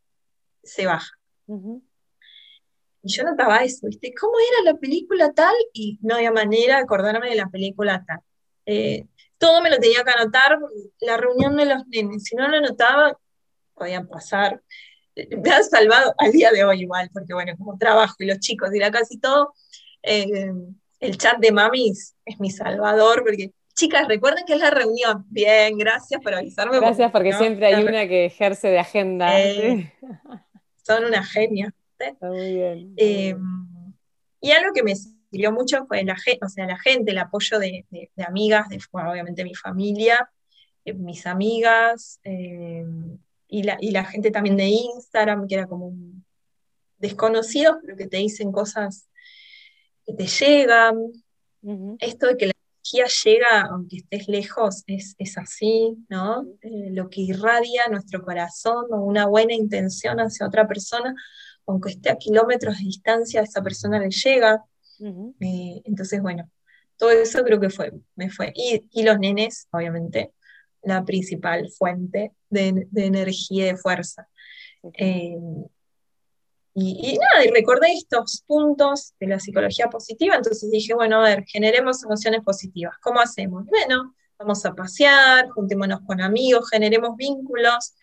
[0.60, 1.16] se baja.
[1.46, 4.12] Y yo notaba eso, ¿viste?
[4.20, 5.54] ¿Cómo era la película tal?
[5.72, 8.18] Y no había manera de acordarme de la película tal.
[8.66, 9.06] Eh,
[9.38, 10.58] todo me lo tenía que anotar,
[11.00, 13.16] la reunión de los nenes, si no lo anotaba,
[13.72, 14.60] podían pasar.
[15.14, 18.74] Me han salvado al día de hoy igual, porque bueno, como trabajo y los chicos
[18.74, 19.54] y la casi todo,
[20.02, 20.50] eh,
[21.02, 25.24] el chat de mamis es mi salvador, porque chicas, recuerden que es la reunión.
[25.28, 26.78] Bien, gracias por avisarme.
[26.78, 29.40] Gracias porque, siempre hay una que ejerce de agenda.
[29.40, 29.92] Eh,
[30.86, 31.74] son una genia.
[32.20, 32.94] muy bien.
[32.96, 33.34] Eh,
[34.40, 37.84] y algo que me sirvió mucho fue la, o sea, la gente, el apoyo de,
[38.24, 40.30] amigas, de, obviamente mi familia,
[40.84, 45.92] eh, mis amigas, y, la, y la gente también de Instagram, que era como
[46.98, 49.08] desconocidos, pero que te dicen cosas
[50.12, 51.12] que te llegan.
[52.00, 56.42] Esto de que la energía llega aunque estés lejos es, así, ¿no?
[56.60, 61.14] Eh, lo que irradia nuestro corazón o una buena intención hacia otra persona,
[61.66, 64.64] aunque esté a kilómetros de distancia, a esa persona le llega.
[65.40, 66.50] Eh, entonces, bueno,
[66.96, 68.52] todo eso creo que fue, me fue.
[68.54, 70.32] Y, los nenes, obviamente,
[70.82, 74.28] la principal fuente de, energía y de fuerza.
[76.74, 81.44] Y, nada, y recordé estos puntos de la psicología positiva, entonces dije, bueno, a ver,
[81.46, 82.96] generemos emociones positivas.
[83.02, 83.66] ¿Cómo hacemos?
[83.66, 87.94] Bueno, vamos a pasear, juntémonos con amigos, generemos vínculos,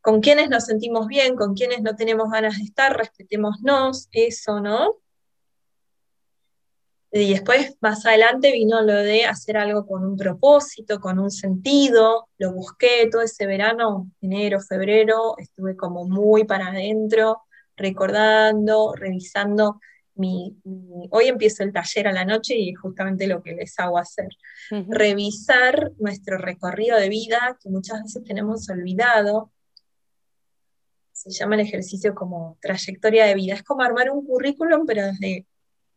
[0.00, 4.96] con quienes nos sentimos bien, con quienes no tenemos ganas de estar, respetémonos, eso, ¿no?
[7.14, 12.30] Y después, más adelante, vino lo de hacer algo con un propósito, con un sentido.
[12.38, 17.42] Lo busqué todo ese verano, enero, febrero, estuve como muy para adentro
[17.76, 19.80] recordando, revisando
[20.14, 20.56] mi,
[21.10, 24.28] Hoy empiezo el taller a la noche y es justamente lo que les hago hacer.
[24.88, 29.52] Revisar nuestro recorrido de vida que muchas veces tenemos olvidado.
[31.12, 33.54] Se llama el ejercicio como trayectoria de vida.
[33.54, 35.46] Es como armar un currículum, pero desde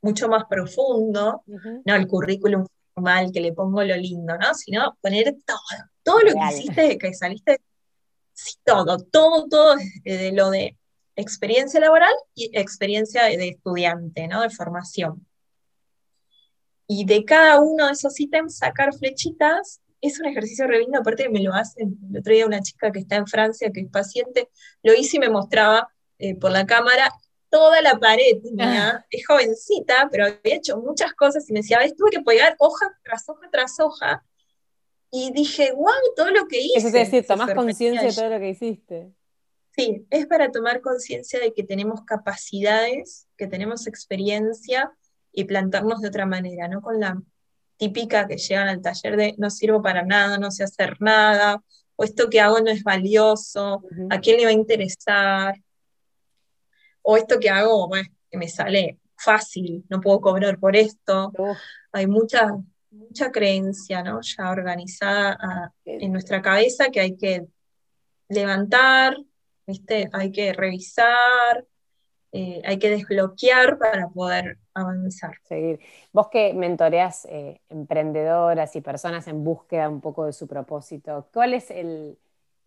[0.02, 4.54] mucho más profundo, no el currículum formal que le pongo lo lindo, ¿no?
[4.54, 5.58] Sino poner todo,
[6.04, 7.60] todo lo que hiciste, que saliste,
[8.64, 10.78] todo, todo, todo, de lo de
[11.16, 14.42] experiencia laboral y experiencia de estudiante, ¿no?
[14.42, 15.26] de formación.
[16.88, 21.30] Y de cada uno de esos ítems sacar flechitas es un ejercicio re lindo, aparte
[21.30, 21.98] me lo hacen.
[22.12, 24.50] El otro día una chica que está en Francia, que es paciente,
[24.84, 27.12] lo hice y me mostraba eh, por la cámara
[27.50, 28.38] toda la pared.
[28.60, 29.04] Ah.
[29.10, 32.86] es jovencita, pero había hecho muchas cosas y me decía, ves, tuve que pegar hoja
[33.04, 34.24] tras hoja tras hoja.
[35.12, 36.80] Y dije, wow, todo lo que hice.
[36.80, 39.14] Eso te decir, tomás conciencia de todo lo que hiciste.
[39.76, 44.94] Sí, es para tomar conciencia de que tenemos capacidades, que tenemos experiencia
[45.34, 47.22] y plantarnos de otra manera, no con la
[47.76, 51.62] típica que llegan al taller de no sirvo para nada, no sé hacer nada,
[51.98, 55.56] o esto que hago no es valioso, ¿a quién le va a interesar?
[57.02, 61.34] O esto que hago, bueno, que me sale fácil, no puedo cobrar por esto.
[61.92, 62.50] Hay mucha,
[62.92, 64.22] mucha creencia, ¿no?
[64.22, 67.46] Ya organizada ah, en nuestra cabeza que hay que
[68.30, 69.18] levantar,
[69.66, 70.10] ¿viste?
[70.14, 71.66] Hay que revisar,
[72.32, 75.38] eh, hay que desbloquear para poder avanzar.
[76.12, 81.54] Vos que mentoreas eh, emprendedoras y personas en búsqueda un poco de su propósito, ¿cuál
[81.54, 82.18] es el,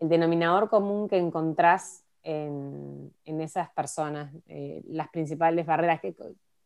[0.00, 4.32] denominador común que encontrás en, esas personas?
[4.46, 6.14] Eh, las principales barreras, que,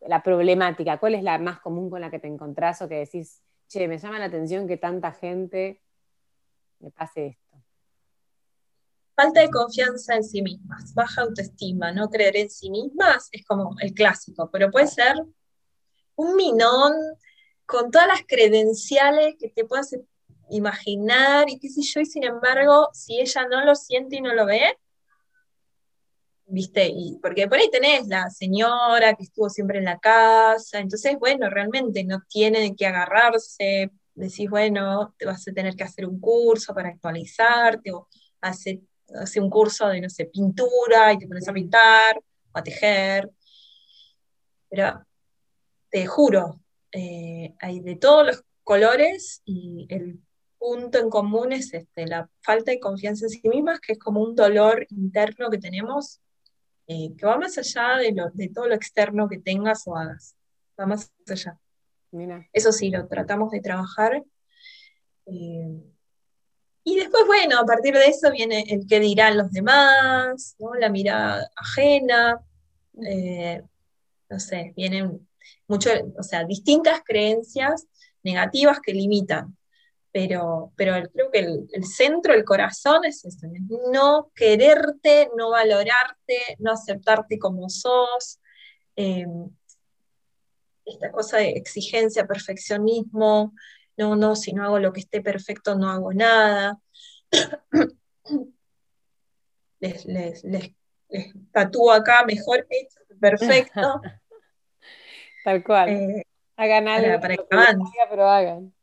[0.07, 3.43] la problemática, ¿cuál es la más común con la que te encontrás o que decís,
[3.69, 5.81] che, me llama la atención que tanta gente
[6.81, 7.42] me pase esto?
[9.15, 13.77] Falta de confianza en sí mismas, baja autoestima, no creer en sí mismas, es como
[13.81, 15.15] el clásico, pero puede ser
[16.17, 16.93] un minón
[17.67, 19.97] con todas las credenciales que te puedas
[20.51, 24.35] imaginar y qué sé yo, y sin embargo, si ella no lo siente y no
[24.35, 24.79] lo ve,
[26.47, 26.87] ¿viste?
[26.87, 31.49] Y porque por ahí tenés la señora que estuvo siempre en la casa, entonces, bueno,
[31.49, 36.21] realmente no tiene de qué agarrarse, decís, bueno, te vas a tener que hacer un
[36.21, 38.09] curso para actualizarte, o
[38.43, 38.81] hacer
[39.15, 42.19] hace un curso de, no sé, pintura y te pones a pintar
[42.53, 43.31] o a tejer.
[44.69, 45.05] Pero
[45.91, 46.61] te juro,
[46.93, 50.21] eh, hay de todos los colores y el
[50.59, 54.23] punto en común es este, la falta de confianza en sí mismas, que es como
[54.23, 56.21] un dolor interno que tenemos,
[56.87, 60.37] eh, que va más allá de, lo, de, todo lo externo que tengas o hagas,
[60.79, 61.59] va más allá.
[62.13, 62.49] Mira.
[62.53, 64.23] Eso sí, lo tratamos de trabajar.
[65.27, 65.83] Eh,
[66.85, 71.49] y después, bueno, a partir de eso viene el qué dirán los demás, la mirada
[71.57, 72.41] ajena,
[73.07, 73.63] eh,
[74.29, 75.29] no sé, vienen
[75.69, 77.87] mucho, o sea, distintas creencias
[78.23, 79.57] negativas que limitan.
[80.11, 83.47] Pero, pero creo que el, centro, el corazón es eso,
[83.91, 88.39] no quererte, no valorarte, no aceptarte como sos,
[88.97, 89.25] eh,
[90.85, 93.55] esta cosa de exigencia, perfeccionismo,
[93.97, 96.79] no, no, si no hago lo que esté perfecto, no hago nada.
[99.81, 100.75] les, les, les,
[101.53, 104.01] tatúo acá mejor hecho, perfecto.
[105.45, 105.89] Tal cual.
[105.89, 106.27] Eh,
[106.57, 107.87] hagan algo para, que arranquen.
[108.09, 108.75] pero hagan.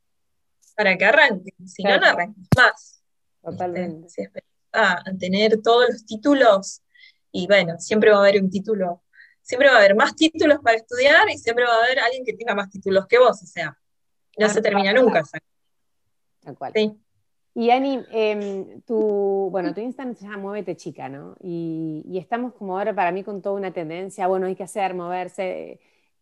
[0.76, 3.04] Para que arranquen, si no, no arranques más.
[3.42, 4.10] Totalmente.
[4.10, 4.24] Si
[4.72, 6.84] a tener todos los títulos,
[7.32, 9.04] y bueno, siempre va a haber un título,
[9.42, 12.34] siempre va a haber más títulos para estudiar y siempre va a haber alguien que
[12.34, 13.78] tenga más títulos que vos, o sea,
[14.40, 15.22] no se termina nunca.
[16.42, 16.74] Tal cual.
[17.56, 21.36] Y Ani, em, tu, bueno, tu Instagram se llama Muévete Chica, ¿no?
[21.42, 25.80] Y, estamos como ahora para mí con toda una tendencia, bueno, hay que hacer, moverse.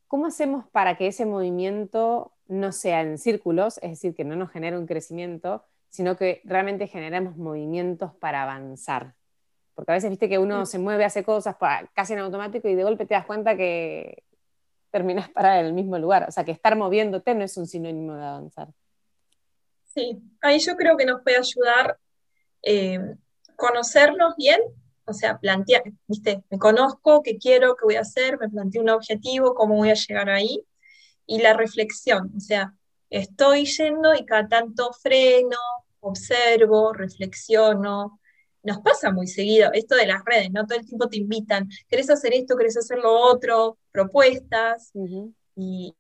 [0.08, 4.52] ¿Cómo hacemos para que ese movimiento no sea en círculos, es decir, que no nos
[4.52, 9.14] genere un crecimiento, sino que realmente generemos movimientos para avanzar?
[9.76, 11.56] Porque a veces viste que uno se mueve, hace cosas
[11.94, 14.24] casi en automático y de golpe te das cuenta que
[14.92, 16.26] terminas para en el mismo lugar.
[16.28, 18.70] O sea, que estar moviéndote no es un sinónimo de avanzar.
[19.94, 21.98] Sí, ahí yo creo que nos puede ayudar
[22.62, 23.00] eh,
[23.56, 24.62] conocernos bien,
[25.06, 28.90] o sea, plantear, viste, me conozco, qué quiero, qué voy a hacer, me planteo un
[28.90, 30.64] objetivo, cómo voy a llegar ahí,
[31.26, 32.74] y la reflexión, o sea,
[33.10, 35.58] estoy yendo y cada tanto freno,
[36.02, 38.20] observo, reflexiono,
[38.68, 40.66] nos pasa muy seguido esto de las redes, ¿no?
[40.68, 43.78] Todo el tiempo te invitan, ¿querés hacer esto, querés hacer lo otro?
[43.92, 44.92] Propuestas.
[45.56, 45.96] y,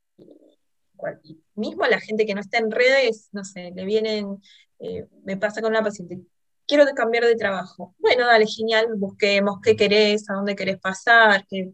[1.55, 4.41] mismo a la gente que no está en redes, no sé, le vienen,
[4.79, 6.19] eh, me pasa con una paciente,
[6.67, 7.95] quiero cambiar de trabajo.
[7.99, 11.71] Bueno, dale, genial, busquemos qué querés, a dónde querés pasar, qué,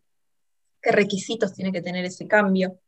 [0.81, 2.79] qué requisitos tiene que tener ese cambio.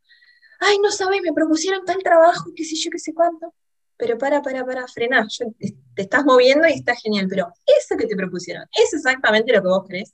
[0.59, 3.53] Ay, no sabes, me propusieron tal trabajo, qué sé yo, qué sé cuánto
[3.97, 5.27] pero para, para, para, frenar,
[5.59, 9.67] te estás moviendo y está genial, pero eso que te propusieron, ¿es exactamente lo que
[9.67, 10.13] vos crees?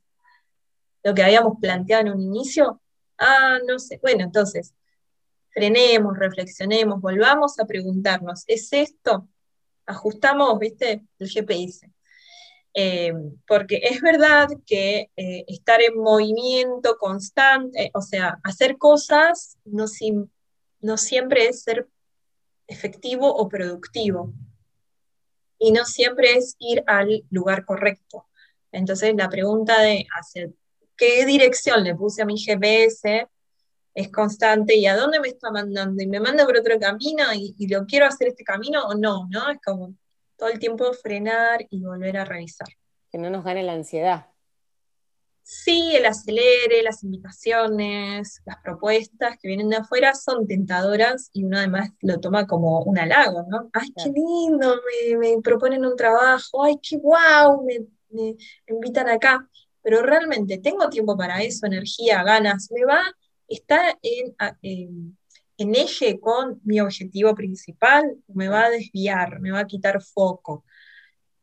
[1.03, 2.81] Lo que habíamos planteado en un inicio,
[3.17, 4.73] ah, no sé, bueno, entonces,
[5.49, 9.27] frenemos, reflexionemos, volvamos a preguntarnos, ¿es esto?
[9.85, 11.89] Ajustamos, viste, el GPS.
[12.73, 13.13] Eh,
[13.47, 19.85] porque es verdad que eh, estar en movimiento constante, o sea, hacer cosas no,
[20.79, 21.89] no siempre es ser
[22.71, 24.33] efectivo o productivo.
[25.59, 28.27] Y no siempre es ir al lugar correcto.
[28.71, 30.07] Entonces la pregunta de
[30.95, 33.27] qué dirección le puse a mi GPS
[33.93, 37.67] es constante y a dónde me está mandando y me manda por otro camino y,
[37.67, 39.49] lo quiero hacer este camino o no, ¿no?
[39.49, 39.93] Es como
[40.37, 42.69] todo el tiempo frenar y volver a revisar.
[43.11, 44.30] Que no nos gane la ansiedad.
[45.53, 51.57] Sí, el acelere, las invitaciones, las propuestas que vienen de afuera son tentadoras y uno
[51.57, 53.69] además lo toma como un halago, ¿no?
[53.73, 54.79] Ay, qué lindo,
[55.19, 57.79] me, proponen un trabajo, ay, qué guau, me,
[58.11, 58.37] me,
[58.69, 59.45] invitan acá.
[59.83, 63.01] Pero realmente tengo tiempo para eso, energía, ganas, me va,
[63.45, 65.17] está en, en,
[65.57, 70.63] en eje con mi objetivo principal, me va a desviar, me va a quitar foco.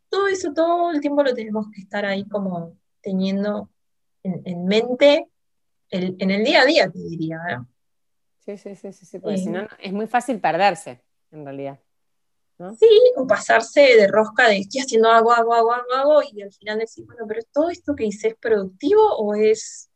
[0.08, 3.68] Todo eso todo el tiempo lo tenemos que estar ahí como teniendo
[4.44, 5.26] en, mente
[5.90, 7.66] en el día a día, te diría.
[8.40, 11.78] Sí, sí, sí, sí, porque si no es muy fácil perderse, en realidad.
[12.76, 16.52] Sí, o pasarse de rosca de estoy haciendo algo, hago, hago, hago, hago, y al
[16.52, 19.90] final decir, bueno, pero todo esto que hice es productivo o es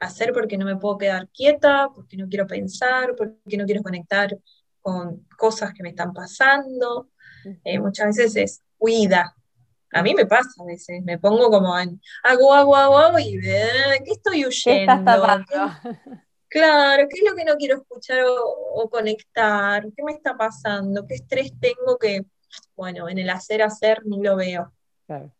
[0.00, 4.36] hacer porque no me puedo quedar quieta, porque no quiero pensar, porque no quiero conectar
[4.82, 7.08] con cosas que me están pasando.
[7.64, 9.34] Eh, muchas veces es huida,
[9.94, 13.36] a mí me pasa a veces, me pongo como en hago, hago, hago, hago y
[13.36, 14.92] ¿de qué estoy huyendo?
[16.48, 19.86] claro, ¿qué es lo que no quiero escuchar o, conectar?
[19.96, 21.06] ¿Qué me está pasando?
[21.06, 22.24] ¿Qué estrés tengo que,
[22.74, 24.72] bueno, en el hacer, hacer ni lo veo?
[25.06, 25.32] Claro.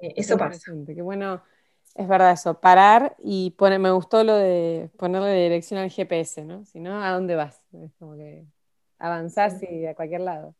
[0.00, 0.72] Eh, eso pasa.
[0.86, 1.42] Qué bueno,
[1.94, 6.66] es verdad eso, parar y poner, me gustó lo de ponerle dirección al GPS, ¿no?
[6.66, 7.62] Si no, ¿a dónde vas?
[7.72, 8.44] Es como que
[8.98, 10.54] avanzás y a cualquier lado.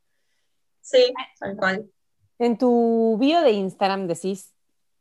[0.81, 1.91] Sí, tal cual.
[2.39, 4.53] En tu bio de Instagram decís,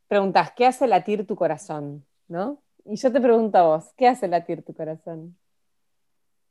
[0.08, 2.04] preguntas, ¿qué hace latir tu corazón?
[2.28, 2.62] ¿No?
[2.84, 5.36] Y yo te pregunto a vos, ¿qué hace latir tu corazón?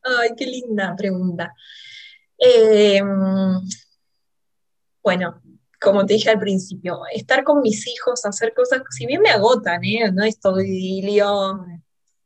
[0.04, 1.54] Ay, qué linda pregunta.
[2.38, 3.62] Em,
[5.02, 5.42] bueno,
[5.82, 9.84] como te dije al principio, estar con mis hijos, hacer cosas, si bien me agotan,
[9.84, 10.12] ¿eh?
[10.12, 11.66] No estoy idilio,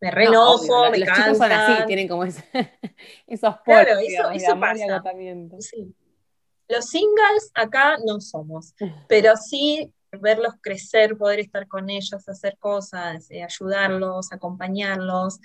[0.01, 2.23] me renojo, me los chicos son así, tienen como
[3.27, 5.03] esos polos, claro, eso, eso pasa.
[5.59, 5.95] Sí.
[6.69, 8.75] Los singles acá no somos,
[9.07, 15.39] pero sí verlos crecer, poder estar con ellos, hacer cosas, eh, ayudarlos, acompañarlos.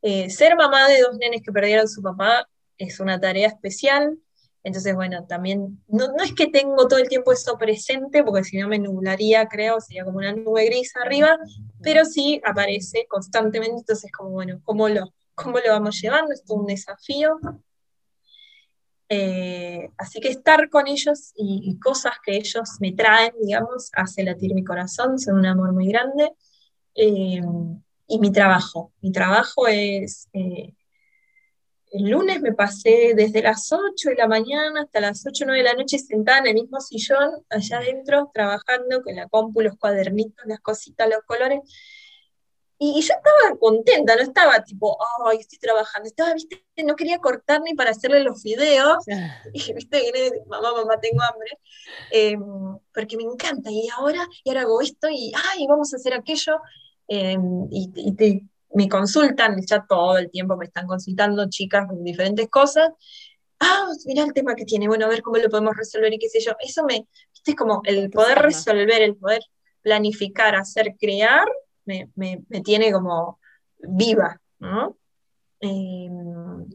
[0.00, 2.48] Eh, ser mamá de dos nenes que perdieron su papá
[2.78, 4.18] es una tarea especial.
[4.64, 8.58] Entonces, bueno, también, no, no, es que tengo todo el tiempo eso presente, porque si
[8.58, 11.36] no me nublaría, creo, sería como una nube gris arriba,
[11.82, 16.32] pero sí aparece constantemente, entonces como, bueno, ¿cómo lo, cómo lo vamos llevando?
[16.32, 17.40] Es un desafío,
[19.14, 24.54] eh, así que estar con ellos y, cosas que ellos me traen, digamos, hace latir
[24.54, 26.32] mi corazón, son un amor muy grande.
[26.94, 27.42] Eh,
[28.08, 28.92] y mi trabajo.
[29.02, 30.74] Mi trabajo es, eh,
[31.92, 35.62] el lunes me pasé desde las 8 de la mañana hasta las 8 o 9
[35.62, 39.76] de la noche sentada en el mismo sillón, allá adentro, trabajando con la compu, los
[39.76, 41.60] cuadernitos, las cositas, los colores.
[42.84, 47.60] Y, yo estaba contenta, no estaba tipo, ay, estoy trabajando, estaba, viste, no quería cortar
[47.62, 49.04] ni para hacerle los videos,
[49.52, 51.60] y viste, mamá, mamá, tengo hambre,
[52.10, 52.42] em,
[52.92, 56.56] porque me encanta, y ahora, y ahora hago esto, y ay, vamos a hacer aquello,
[57.06, 62.90] em, y, me consultan, ya todo el tiempo me están consultando chicas con diferentes cosas,
[63.60, 66.28] ah, mira el tema que tiene, bueno, a ver cómo lo podemos resolver y qué
[66.28, 69.42] sé yo, eso me, viste, como el poder resolver, el poder
[69.82, 71.46] planificar, hacer, crear,
[71.84, 73.38] me, tiene como
[73.78, 74.96] viva, ¿no?
[75.60, 76.66] Em,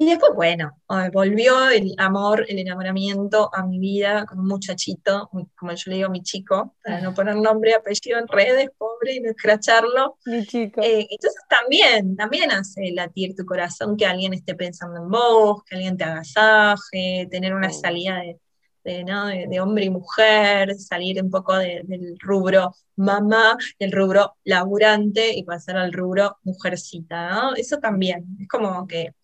[0.00, 0.80] y después, bueno,
[1.12, 6.08] volvió el amor, el enamoramiento a mi vida con un muchachito, como yo le digo,
[6.08, 10.16] mi chico, para no poner nombre, apellido en redes, pobre, y no escracharlo.
[10.24, 10.80] Mi chico.
[10.80, 15.74] Eh, entonces también, también hace latir tu corazón que alguien esté pensando en vos, que
[15.74, 18.38] alguien te agasaje, tener una salida de,
[18.84, 25.76] de, hombre y mujer, salir un poco del rubro mamá, del rubro laburante y pasar
[25.76, 29.14] al rubro mujercita, Eso también, es como que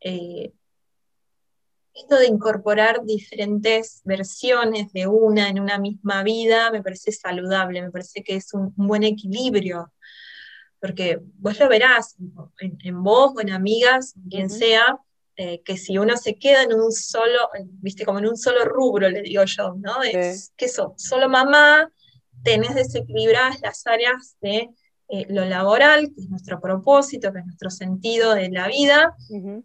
[0.00, 0.52] eh,
[1.94, 7.90] esto de incorporar diferentes versiones de una en una misma vida me parece saludable, me
[7.90, 9.92] parece que es un, buen equilibrio,
[10.80, 12.16] porque vos lo verás
[12.60, 14.98] en, vos o en amigas, quien sea,
[15.40, 17.48] eh, que si uno se queda en un solo,
[17.80, 20.02] viste, como en un solo rubro, le digo yo, ¿no?
[20.02, 21.92] Es que solo mamá,
[22.42, 24.68] tenés desequilibradas las áreas de
[25.08, 29.14] eh, lo laboral, que es nuestro propósito, que es nuestro sentido de la vida,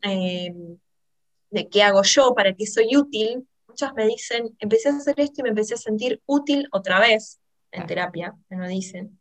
[0.03, 0.53] eh,
[1.49, 3.47] de qué hago yo, para qué soy útil.
[3.67, 7.39] Muchas me dicen, empecé a hacer esto y me empecé a sentir útil otra vez
[7.71, 9.19] en terapia, me lo dicen.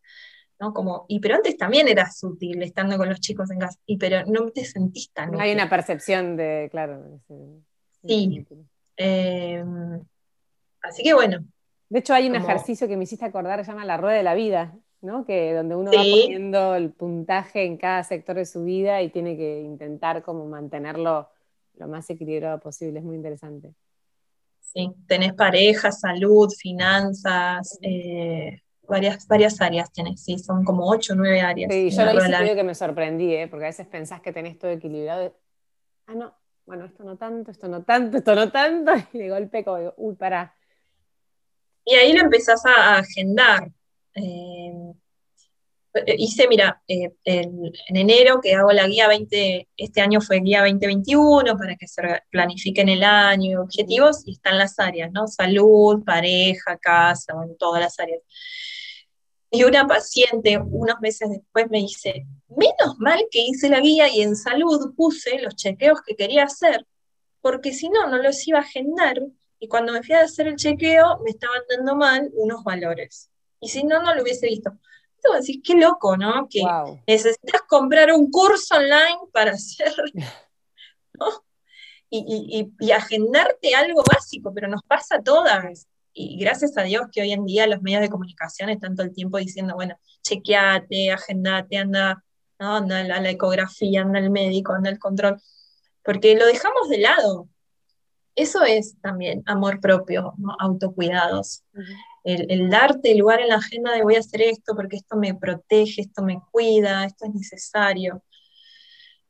[0.71, 4.25] Como, y pero antes también eras útil estando con los chicos en casa, y pero
[4.27, 7.21] no te sentís tan Hay una percepción de, claro.
[8.07, 8.47] sí.
[8.97, 10.01] Em,
[10.83, 11.45] así que bueno.
[11.89, 14.35] De hecho, hay un ejercicio que me hiciste acordar, se llama la rueda de la
[14.35, 15.27] vida, ¿no?
[15.27, 19.37] Que donde uno va poniendo el puntaje en cada sector de su vida y tiene
[19.37, 21.29] que intentar como mantenerlo
[21.75, 23.01] lo más equilibrado posible.
[23.01, 23.75] Es muy interesante.
[24.61, 31.16] Sí, tenés pareja, salud, finanzas, eh, varias, varias áreas tenés, sí, son como ocho o
[31.16, 31.72] nueve áreas.
[31.72, 33.49] Sí, yo lo hice que me sorprendí, ¿eh?
[33.49, 35.34] porque a veces pensás que tenés todo equilibrado.
[36.07, 36.34] Ah, no,
[36.66, 40.14] bueno, esto no tanto, esto no tanto, esto no tanto, y de golpe como, uy,
[40.14, 40.55] para.
[41.84, 43.70] Y ahí lo empezás a, agendar.
[44.14, 44.93] Eh,
[46.18, 51.57] hice, mira, eh, en enero que hago la guía 20, este año fue guía 2021
[51.57, 55.26] para que se planifiquen el año y objetivos, y están las áreas, ¿no?
[55.26, 58.20] Salud, pareja, casa, bueno, todas las áreas.
[59.55, 64.23] Y una paciente unos meses después me dice, menos mal que hice la guía y
[64.23, 66.87] en salud puse los chequeos que quería hacer,
[67.43, 69.21] porque si no, no los iba a agendar
[69.59, 73.31] y cuando me fui a hacer el chequeo me estaban dando mal unos valores.
[73.61, 74.73] Y si no, no lo hubiese visto.
[75.23, 76.49] Entonces, qué loco, ¿no?
[76.49, 76.63] Que
[77.07, 79.95] necesitas comprar un curso online para hacer,
[81.13, 81.45] ¿no?
[82.09, 87.07] Y, y, y, agendarte algo básico, pero nos pasa a todas y gracias a Dios
[87.13, 91.13] que hoy en día los medios de comunicación están todo el tiempo diciendo, bueno, chequeate,
[91.13, 92.23] agendate, anda,
[92.59, 92.77] ¿no?
[92.77, 95.41] anda la, la, ecografía, anda el médico, anda el control,
[96.05, 97.49] porque lo dejamos de lado.
[98.35, 100.55] Eso es también amor propio, ¿no?
[100.59, 101.65] autocuidados.
[102.25, 105.35] el, el, darte lugar en la agenda de voy a hacer esto porque esto me
[105.35, 108.23] protege, esto me cuida, esto es necesario.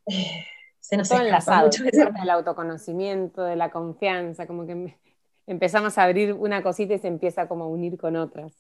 [0.07, 0.45] Eh,
[0.81, 4.99] se nos escapa mucho del autoconocimiento, de la confianza, como que me,
[5.47, 8.53] empezamos a abrir una cosita y se empieza como a unir con otras.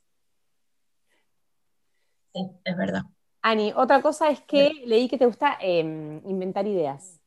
[2.32, 3.02] Sí, es verdad.
[3.42, 7.20] Ani, otra cosa es que leí que te gusta em, inventar ideas,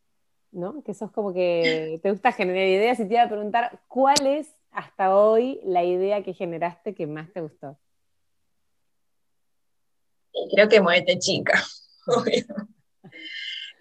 [0.51, 0.82] ¿no?
[0.84, 4.49] Que sos como que te gusta generar ideas y te iba a preguntar, ¿cuál es
[4.72, 7.78] hasta hoy la idea que generaste que más te gustó?
[10.53, 11.62] Creo que Muévete Chica,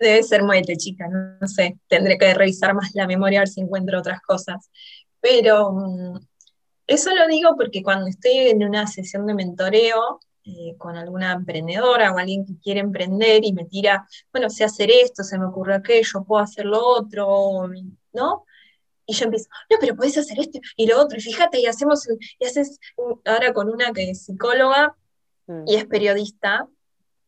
[0.00, 3.60] Debe ser Muévete Chica, no sé, tendré que revisar más la memoria a ver si
[3.60, 4.70] encuentro otras cosas.
[5.24, 6.18] Pero mm,
[6.86, 12.12] eso lo digo porque cuando estoy en una sesión de mentoreo eh, con alguna emprendedora
[12.12, 15.76] o alguien que quiere emprender y me tira, bueno, sé hacer esto, se me ocurre
[15.76, 17.70] aquello, puedo hacer lo otro,
[18.12, 18.44] ¿no?
[19.06, 22.06] Y yo empiezo, no, pero puedes hacer esto y lo otro, y fíjate, y hacemos,
[22.38, 22.78] y haces,
[23.24, 24.94] ahora con una que es psicóloga
[25.46, 25.62] mm.
[25.66, 26.68] y es periodista,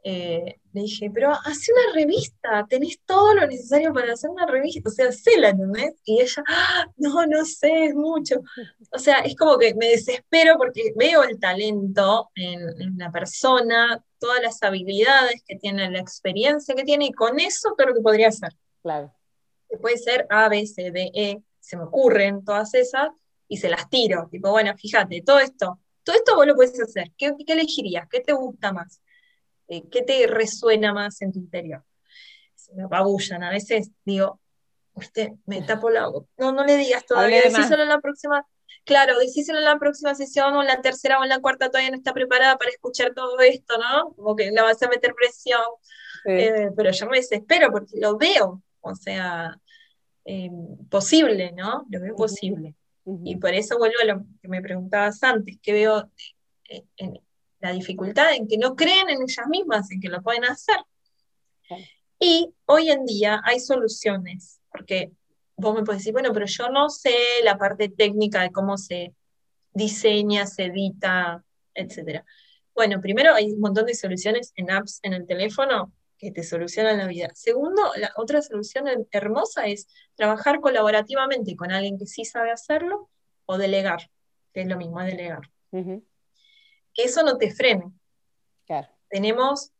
[0.08, 4.88] eh, le dije, pero hace una revista, tenés todo lo necesario para hacer una revista,
[4.88, 5.96] o sea, sé la, ¿entendés?
[6.04, 8.36] Y ella, ah, no, no sé, es mucho.
[8.92, 14.00] O sea, es como que me desespero porque veo el talento en, en la persona,
[14.20, 18.30] todas las habilidades que tiene, la experiencia que tiene, y con eso creo que podría
[18.30, 18.52] ser.
[18.82, 19.12] Claro.
[19.80, 23.08] Puede ser A, B, C, D, E, se me ocurren todas esas,
[23.48, 24.28] y se las tiro.
[24.30, 27.10] Tipo, bueno, fíjate, todo esto, todo esto vos lo puedes hacer.
[27.18, 28.06] ¿Qué, qué elegirías?
[28.08, 29.00] ¿Qué te gusta más?
[29.68, 31.84] Eh, ¿Qué te resuena más en tu interior?
[32.54, 34.40] Se me apabullan, a veces digo,
[34.94, 36.28] usted me tapo la boca.
[36.38, 38.46] No, no le digas todavía, decíselo en la próxima.
[38.84, 41.90] Claro, decíselo en la próxima sesión o en la tercera o en la cuarta todavía
[41.90, 44.14] no está preparada para escuchar todo esto, ¿no?
[44.14, 45.60] Como que la vas a meter presión.
[46.24, 49.60] Eh, pero yo me desespero porque lo veo, o sea,
[50.24, 50.50] eh,
[50.90, 51.86] posible, ¿no?
[51.90, 52.74] Lo veo posible.
[53.24, 56.10] Y por eso vuelvo a lo que me preguntabas antes, que veo
[56.96, 57.20] en,
[57.66, 60.76] la dificultad en que no creen en ellas mismas, en que lo pueden hacer.
[62.18, 65.10] Y hoy en día hay soluciones, porque
[65.56, 69.14] vos me podés decir, bueno, pero yo no sé la parte técnica de cómo se
[69.72, 71.44] diseña, se edita,
[71.74, 72.24] etc.
[72.74, 76.98] Bueno, primero hay un montón de soluciones en apps en el teléfono que te solucionan
[76.98, 77.30] la vida.
[77.34, 83.10] Segundo, la otra solución hermosa es trabajar colaborativamente con alguien que sí sabe hacerlo
[83.44, 84.08] o delegar,
[84.54, 85.50] que es lo mismo, delegar
[86.96, 87.92] que eso no te frene.
[89.08, 89.72] Tenemos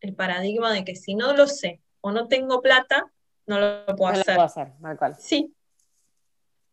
[0.00, 3.10] el paradigma de que si no lo sé o no tengo plata,
[3.46, 4.34] no lo puedo no hacer.
[4.34, 5.16] Lo puedo hacer, cual.
[5.18, 5.54] Sí.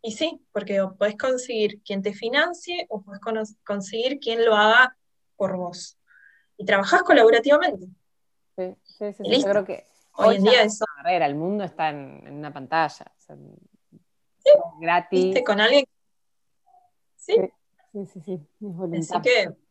[0.01, 3.21] Y sí, porque o puedes conseguir quien te financie o puedes
[3.63, 4.97] conseguir quien lo haga
[5.37, 5.97] por vos.
[6.57, 7.87] Y trabajás colaborativamente.
[8.57, 9.23] Sí, sí, sí.
[9.41, 9.85] Yo creo que
[10.15, 10.85] hoy, en día eso.
[10.97, 13.11] Carrera, el mundo está en, una pantalla.
[13.17, 14.51] sí.
[14.81, 15.41] Gratis.
[15.45, 15.85] Con alguien.
[17.15, 17.35] Sí.
[17.93, 18.47] Sí, sí, sí.
[18.99, 19.62] Así que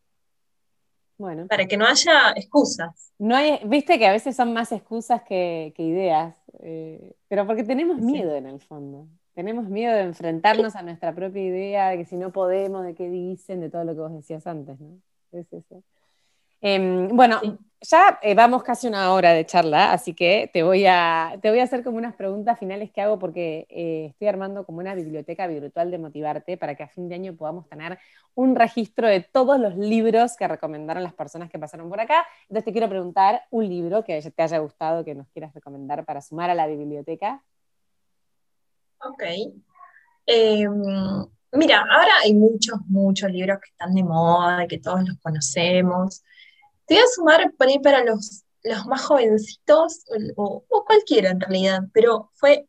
[1.17, 1.47] bueno.
[1.47, 3.13] Para que no haya excusas.
[3.19, 7.97] No hay, viste que a veces son más excusas que, ideas, eh, pero porque tenemos
[7.99, 9.07] miedo en el fondo.
[9.33, 13.09] Tenemos miedo de enfrentarnos a nuestra propia idea, de que si no podemos, de qué
[13.09, 14.99] dicen, de todo lo que vos decías antes, ¿no?
[15.31, 15.83] Es eso.
[16.65, 17.41] Em, bueno,
[17.81, 21.59] ya eh, vamos casi una hora de charla, así que te voy a, te voy
[21.59, 25.45] a hacer como unas preguntas finales que hago porque eh, estoy armando como una biblioteca
[25.45, 27.99] virtual de motivarte para que a fin de año podamos tener
[28.33, 32.25] un registro de todos los libros que recomendaron las personas que pasaron por acá.
[32.43, 36.21] Entonces te quiero preguntar un libro que te haya gustado, que nos quieras recomendar para
[36.21, 37.43] sumar a la biblioteca.
[38.99, 39.23] Ok.
[40.27, 40.81] Em,
[41.55, 46.23] Mira, ahora hay muchos, muchos libros que están de moda, que todos los conocemos.
[46.85, 50.03] Te voy a sumar por ahí para los, los más jovencitos,
[50.35, 52.67] o, cualquiera en realidad, pero fue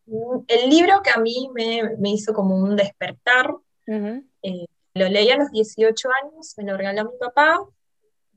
[0.49, 3.55] el libro que a mí me, hizo como un despertar.
[3.87, 7.61] Eh, lo leí a los 18 años, me lo regaló mi papá,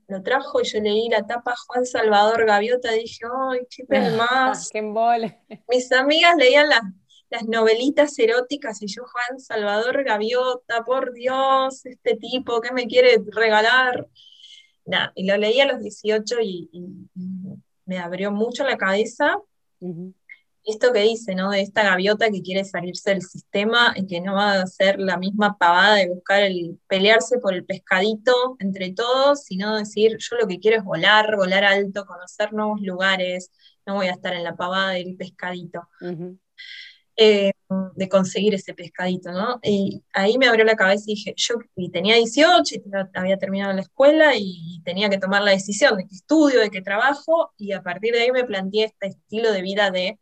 [0.08, 3.84] lo trajo y yo leí la tapa Juan Salvador Gaviota, dije, ¡ay, qué
[4.16, 4.70] más!
[4.70, 5.38] ¡Qué embole!
[5.68, 6.82] Mis amigas leían las,
[7.30, 13.22] las novelitas eróticas y yo, Juan Salvador Gaviota, por Dios, este tipo, ¿qué me quiere
[13.26, 14.06] regalar?
[14.88, 16.70] Nada, y lo leí a los 18 y,
[17.84, 19.38] me abrió mucho la cabeza.
[20.64, 21.50] Esto que dice, ¿no?
[21.50, 25.16] De esta gaviota que quiere salirse del sistema y que no va a ser la
[25.16, 30.46] misma pavada de buscar el pelearse por el pescadito entre todos, sino decir, yo lo
[30.46, 33.50] que quiero es volar, volar alto, conocer nuevos lugares,
[33.86, 35.88] no voy a estar en la pavada del pescadito.
[37.20, 37.50] Eh,
[37.96, 39.58] de conseguir ese pescadito, ¿no?
[39.60, 43.72] Y ahí me abrió la cabeza y dije, yo y tenía 18 y había terminado
[43.72, 47.72] la escuela y tenía que tomar la decisión de que estudio, de que trabajo, y
[47.72, 50.20] a partir de ahí me planteé este estilo de vida de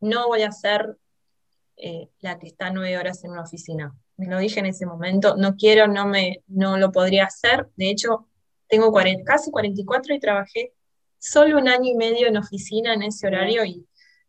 [0.00, 0.96] no voy a ser
[1.76, 3.92] eh, la que está nueve horas en una oficina.
[4.16, 7.66] Me lo dije en ese momento, no quiero, no, me, no lo podría hacer.
[7.74, 8.28] De hecho,
[8.68, 8.92] tengo
[9.24, 10.72] casi 44 y trabajé
[11.18, 13.88] solo un año y medio en oficina en ese horario y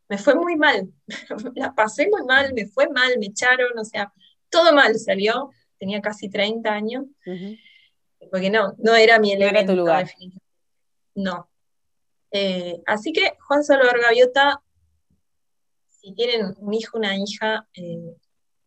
[0.10, 0.92] me fue muy mal,
[1.56, 4.12] la pasé muy mal, me fue mal, me echaron, o sea,
[4.50, 7.06] todo mal salió, tenía casi 30 años,
[8.32, 9.54] porque no, no era mi elemento.
[9.54, 10.10] No era tu lugar.
[11.16, 11.50] No.
[12.32, 14.62] Eh, así que Juan Salvador Gaviota,
[15.88, 18.16] si tienen un hijo, una hija eh,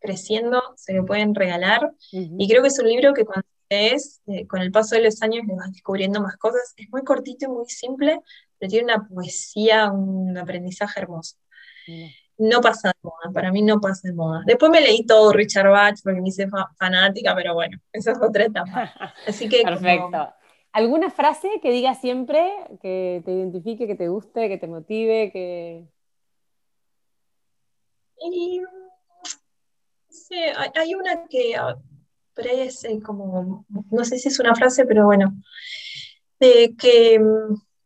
[0.01, 1.93] creciendo, se lo pueden regalar.
[2.11, 5.23] Y creo que es un libro que cuando es, eh, con el paso de los
[5.23, 6.75] años vas descubriendo más cosas.
[6.77, 8.21] Es muy cortito y muy simple,
[8.63, 11.35] pero tiene una poesía, un aprendizaje hermoso.
[12.39, 14.43] No pasa de moda, para mí no pasa de moda.
[14.47, 16.47] Después me leí todo Richard Bach porque me hice
[16.79, 18.93] fanática, pero bueno, esa es otra etapa.
[19.27, 20.33] Así que Perfecto.
[20.71, 25.89] ¿Alguna frase que digas siempre, que te identifique, que te guste, que te motive, que...
[30.77, 31.57] hay una que
[32.33, 35.35] pero es eh, como, no sé si es una frase, pero bueno,
[36.39, 37.21] de que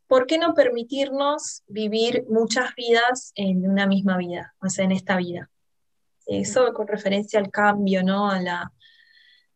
[0.07, 5.17] ¿por qué no permitirnos vivir muchas vidas en una misma vida, o sea, en esta
[5.17, 5.51] vida?
[6.27, 8.31] Eso con referencia al cambio, ¿no?
[8.31, 8.73] A, la,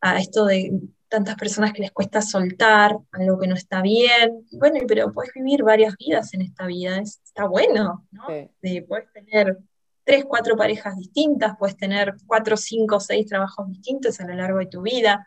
[0.01, 0.73] a esto de
[1.09, 4.47] tantas personas que les cuesta soltar algo que no está bien.
[4.53, 8.29] Bueno, pero puedes vivir varias vidas en esta vida, está bueno, ¿no?
[8.63, 9.59] De, puedes tener
[10.05, 14.67] tres, cuatro parejas distintas, puedes tener cuatro, cinco, seis trabajos distintos a lo largo de
[14.67, 15.27] tu vida,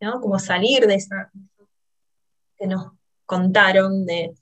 [0.00, 0.20] ¿no?
[0.20, 1.30] Como salir de esa
[2.56, 2.92] que nos
[3.26, 4.34] contaron de,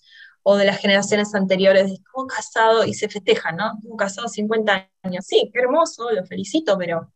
[0.43, 3.73] o de las generaciones anteriores, cómo casado y se festeja, ¿no?
[3.83, 5.25] Como casado 50 años.
[5.27, 7.13] Sí, qué hermoso, lo felicito, pero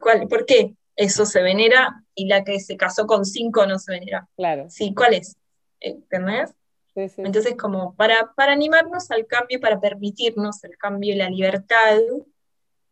[0.00, 3.92] ¿cuál, ¿por qué eso se venera y la que se casó con cinco no se
[3.92, 4.28] venera?
[4.36, 4.68] Claro.
[4.68, 5.36] Sí, ¿cuál es?
[5.80, 6.54] ¿Entendés?
[6.94, 11.98] Entonces, como para, para animarnos al cambio, para permitirnos el cambio y la libertad,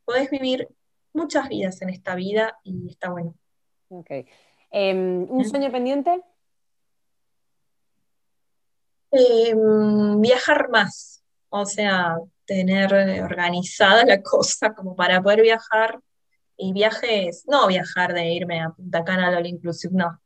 [0.04, 0.68] podés vivir
[1.12, 3.34] muchas vidas en esta vida y está bueno.
[3.88, 4.10] Ok.
[4.70, 6.22] Em, ¿Un sueño pendiente?
[9.12, 12.92] Em, viajar más, o sea, tener
[13.22, 16.00] organizada la cosa como para poder viajar.
[16.62, 20.20] Y viajes, no viajar de irme a Punta Cana al All Inclusive, no,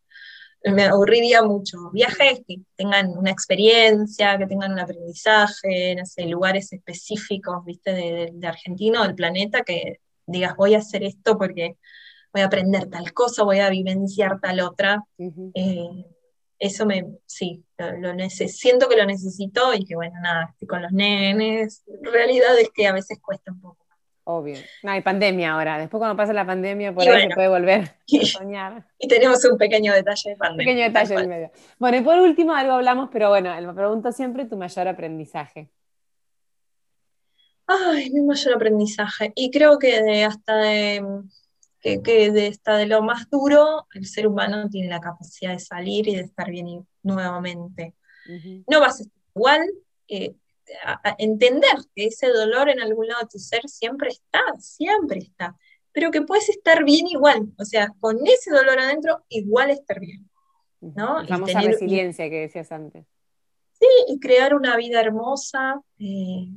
[0.65, 1.91] me aburriría mucho.
[1.93, 8.31] Viajes que tengan una experiencia, que tengan un aprendizaje, no sé, lugares específicos, viste, de,
[8.33, 11.77] de, Argentina o del planeta, que digas, voy a hacer esto porque
[12.33, 15.05] voy a aprender tal cosa, voy a vivenciar tal otra.
[15.19, 16.05] Eh,
[16.65, 20.93] eso me, sí, lo, siento que lo necesito y que bueno, nada, estoy con los
[20.93, 21.85] nenes.
[22.01, 23.85] Realidad es que a veces cuesta un poco.
[24.27, 24.57] Obvio.
[24.83, 25.79] No, hay pandemia ahora.
[25.79, 27.97] Después cuando pase la pandemia, por ahí se puede volver a
[28.27, 28.87] soñar.
[28.99, 30.65] Y tenemos un pequeño detalle de pandemia.
[30.65, 31.51] Pequeño detalle en medio.
[31.79, 35.69] Bueno, y por último, algo hablamos, pero bueno, me pregunto siempre tu mayor aprendizaje.
[37.67, 39.33] Ay, mi mayor aprendizaje.
[39.35, 41.05] Y creo que de hasta de,
[41.85, 46.09] que, de, hasta de lo más duro, el ser humano tiene la capacidad de salir
[46.09, 47.95] y de estar bien nuevamente.
[48.67, 49.71] No vas a estar igual,
[50.09, 50.35] eh,
[51.19, 55.57] entender que ese dolor en algún lado de tu ser siempre está, siempre está,
[55.93, 60.29] pero que puedes estar bien igual, o sea, con ese dolor adentro, igual estar bien.
[60.81, 61.23] ¿no?
[61.23, 63.07] La famosa resiliencia que decías antes.
[63.73, 66.49] Sí, y crear una vida hermosa, eh,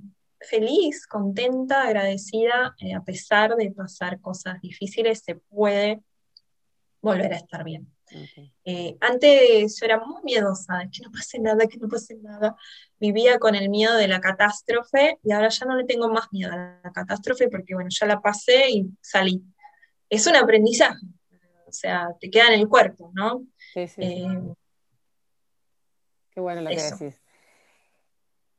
[0.41, 6.01] feliz, contenta, agradecida, eh, a pesar de pasar cosas difíciles, se puede
[7.01, 7.91] volver a estar bien.
[8.63, 12.55] Eh, antes yo era muy miedosa, que no pase nada, que no pase nada.
[12.99, 16.53] Vivía con el miedo de la catástrofe y ahora ya no le tengo más miedo
[16.53, 19.43] a la catástrofe porque, bueno, ya la pasé y salí.
[20.09, 21.05] es un aprendizaje,
[21.65, 23.45] o sea, te queda en el cuerpo, ¿no?
[23.73, 24.01] Sí, sí.
[24.01, 24.55] Eh,
[26.31, 27.21] Qué bueno lo que decís.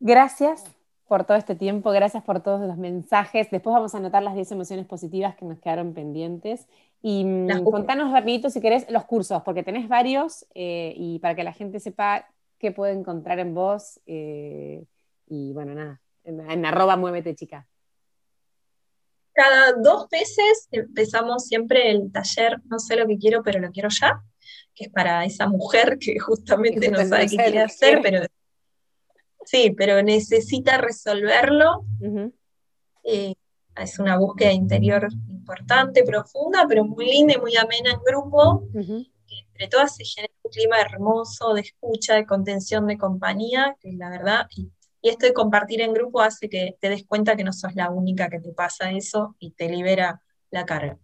[0.00, 0.77] Gracias
[1.08, 3.50] por todo este tiempo, gracias por todos los mensajes.
[3.50, 6.66] Después vamos a anotar las 10 emociones positivas que nos quedaron pendientes.
[7.02, 11.44] Y mm, contanos rapidito si querés los cursos, porque tenés varios eh, y para que
[11.44, 12.28] la gente sepa
[12.58, 14.00] qué puede encontrar en vos.
[14.06, 14.84] Eh,
[15.26, 17.66] y bueno, nada, en, arroba muévete chica.
[19.32, 23.88] Cada dos meses empezamos siempre el taller No sé lo que quiero, pero lo quiero
[23.88, 24.20] ya,
[24.74, 28.20] que es para esa mujer que justamente no sabe qué quiere hacer, pero
[29.48, 31.84] sí, pero necesita resolverlo.
[33.04, 33.34] Eh,
[33.76, 38.68] es una búsqueda interior importante, profunda, pero muy linda y muy amena en grupo.
[38.74, 44.10] entre todas se genera un clima hermoso de escucha, de contención, de compañía, que la
[44.10, 44.70] verdad, y,
[45.00, 48.28] esto de compartir en grupo hace que te des cuenta que no sos la única
[48.28, 50.20] que te pasa eso y te libera
[50.50, 50.98] la carga.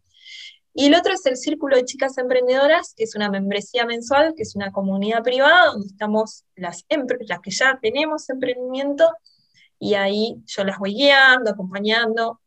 [0.76, 4.42] Y el otro es el Círculo de Chicas Emprendedoras, que es una membresía mensual, que
[4.42, 6.84] es una comunidad privada donde estamos las,
[7.28, 9.08] las que ya tenemos emprendimiento
[9.78, 12.40] y ahí yo las voy guiando, acompañando,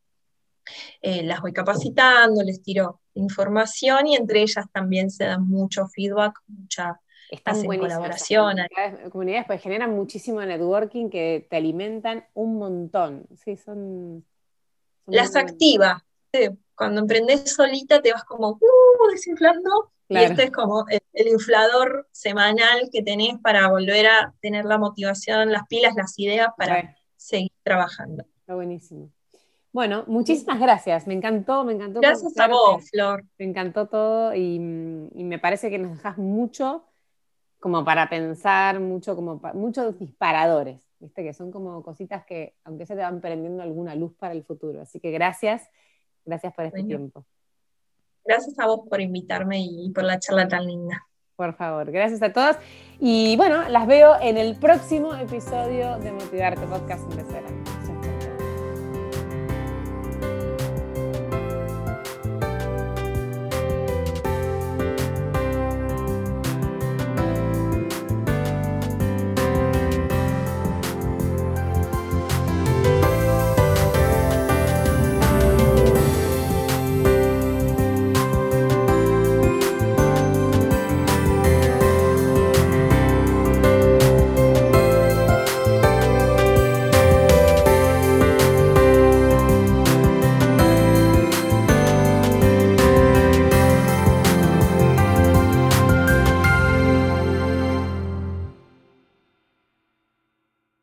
[1.02, 6.38] eh, las voy capacitando, les tiro información y entre ellas también se dan mucho feedback,
[6.48, 7.00] mucha
[7.44, 8.58] colaboración.
[8.58, 13.26] Comunidades, comunidades pues generan muchísimo networking que te alimentan un montón.
[13.36, 14.26] Sí, son,
[15.06, 16.06] las activa
[16.78, 22.90] cuando emprendes solita te vas como uh, desinflando y este es como el, inflador semanal
[22.94, 28.24] que tenés para volver a tener la motivación, las pilas, las ideas para seguir trabajando.
[28.40, 29.10] Está buenísimo.
[29.74, 31.08] Bueno, muchísimas gracias.
[31.08, 32.00] Me encantó, me encantó.
[32.00, 33.26] Gracias a vos, Flor.
[33.38, 34.56] Me encantó todo y,
[35.14, 36.86] y, me parece que nos dejas mucho
[37.60, 41.24] como para pensar, mucho como muchos disparadores, ¿viste?
[41.24, 44.82] Que son como cositas que, aunque se te van prendiendo alguna luz para el futuro.
[44.82, 45.70] Así que gracias
[46.28, 47.26] Gracias por este tiempo.
[48.24, 51.08] Gracias a vos por invitarme y por la charla tan linda.
[51.38, 52.58] Por favor, gracias a todos.
[53.00, 57.67] Y bueno, las veo en el próximo episodio de Motivarte Podcast en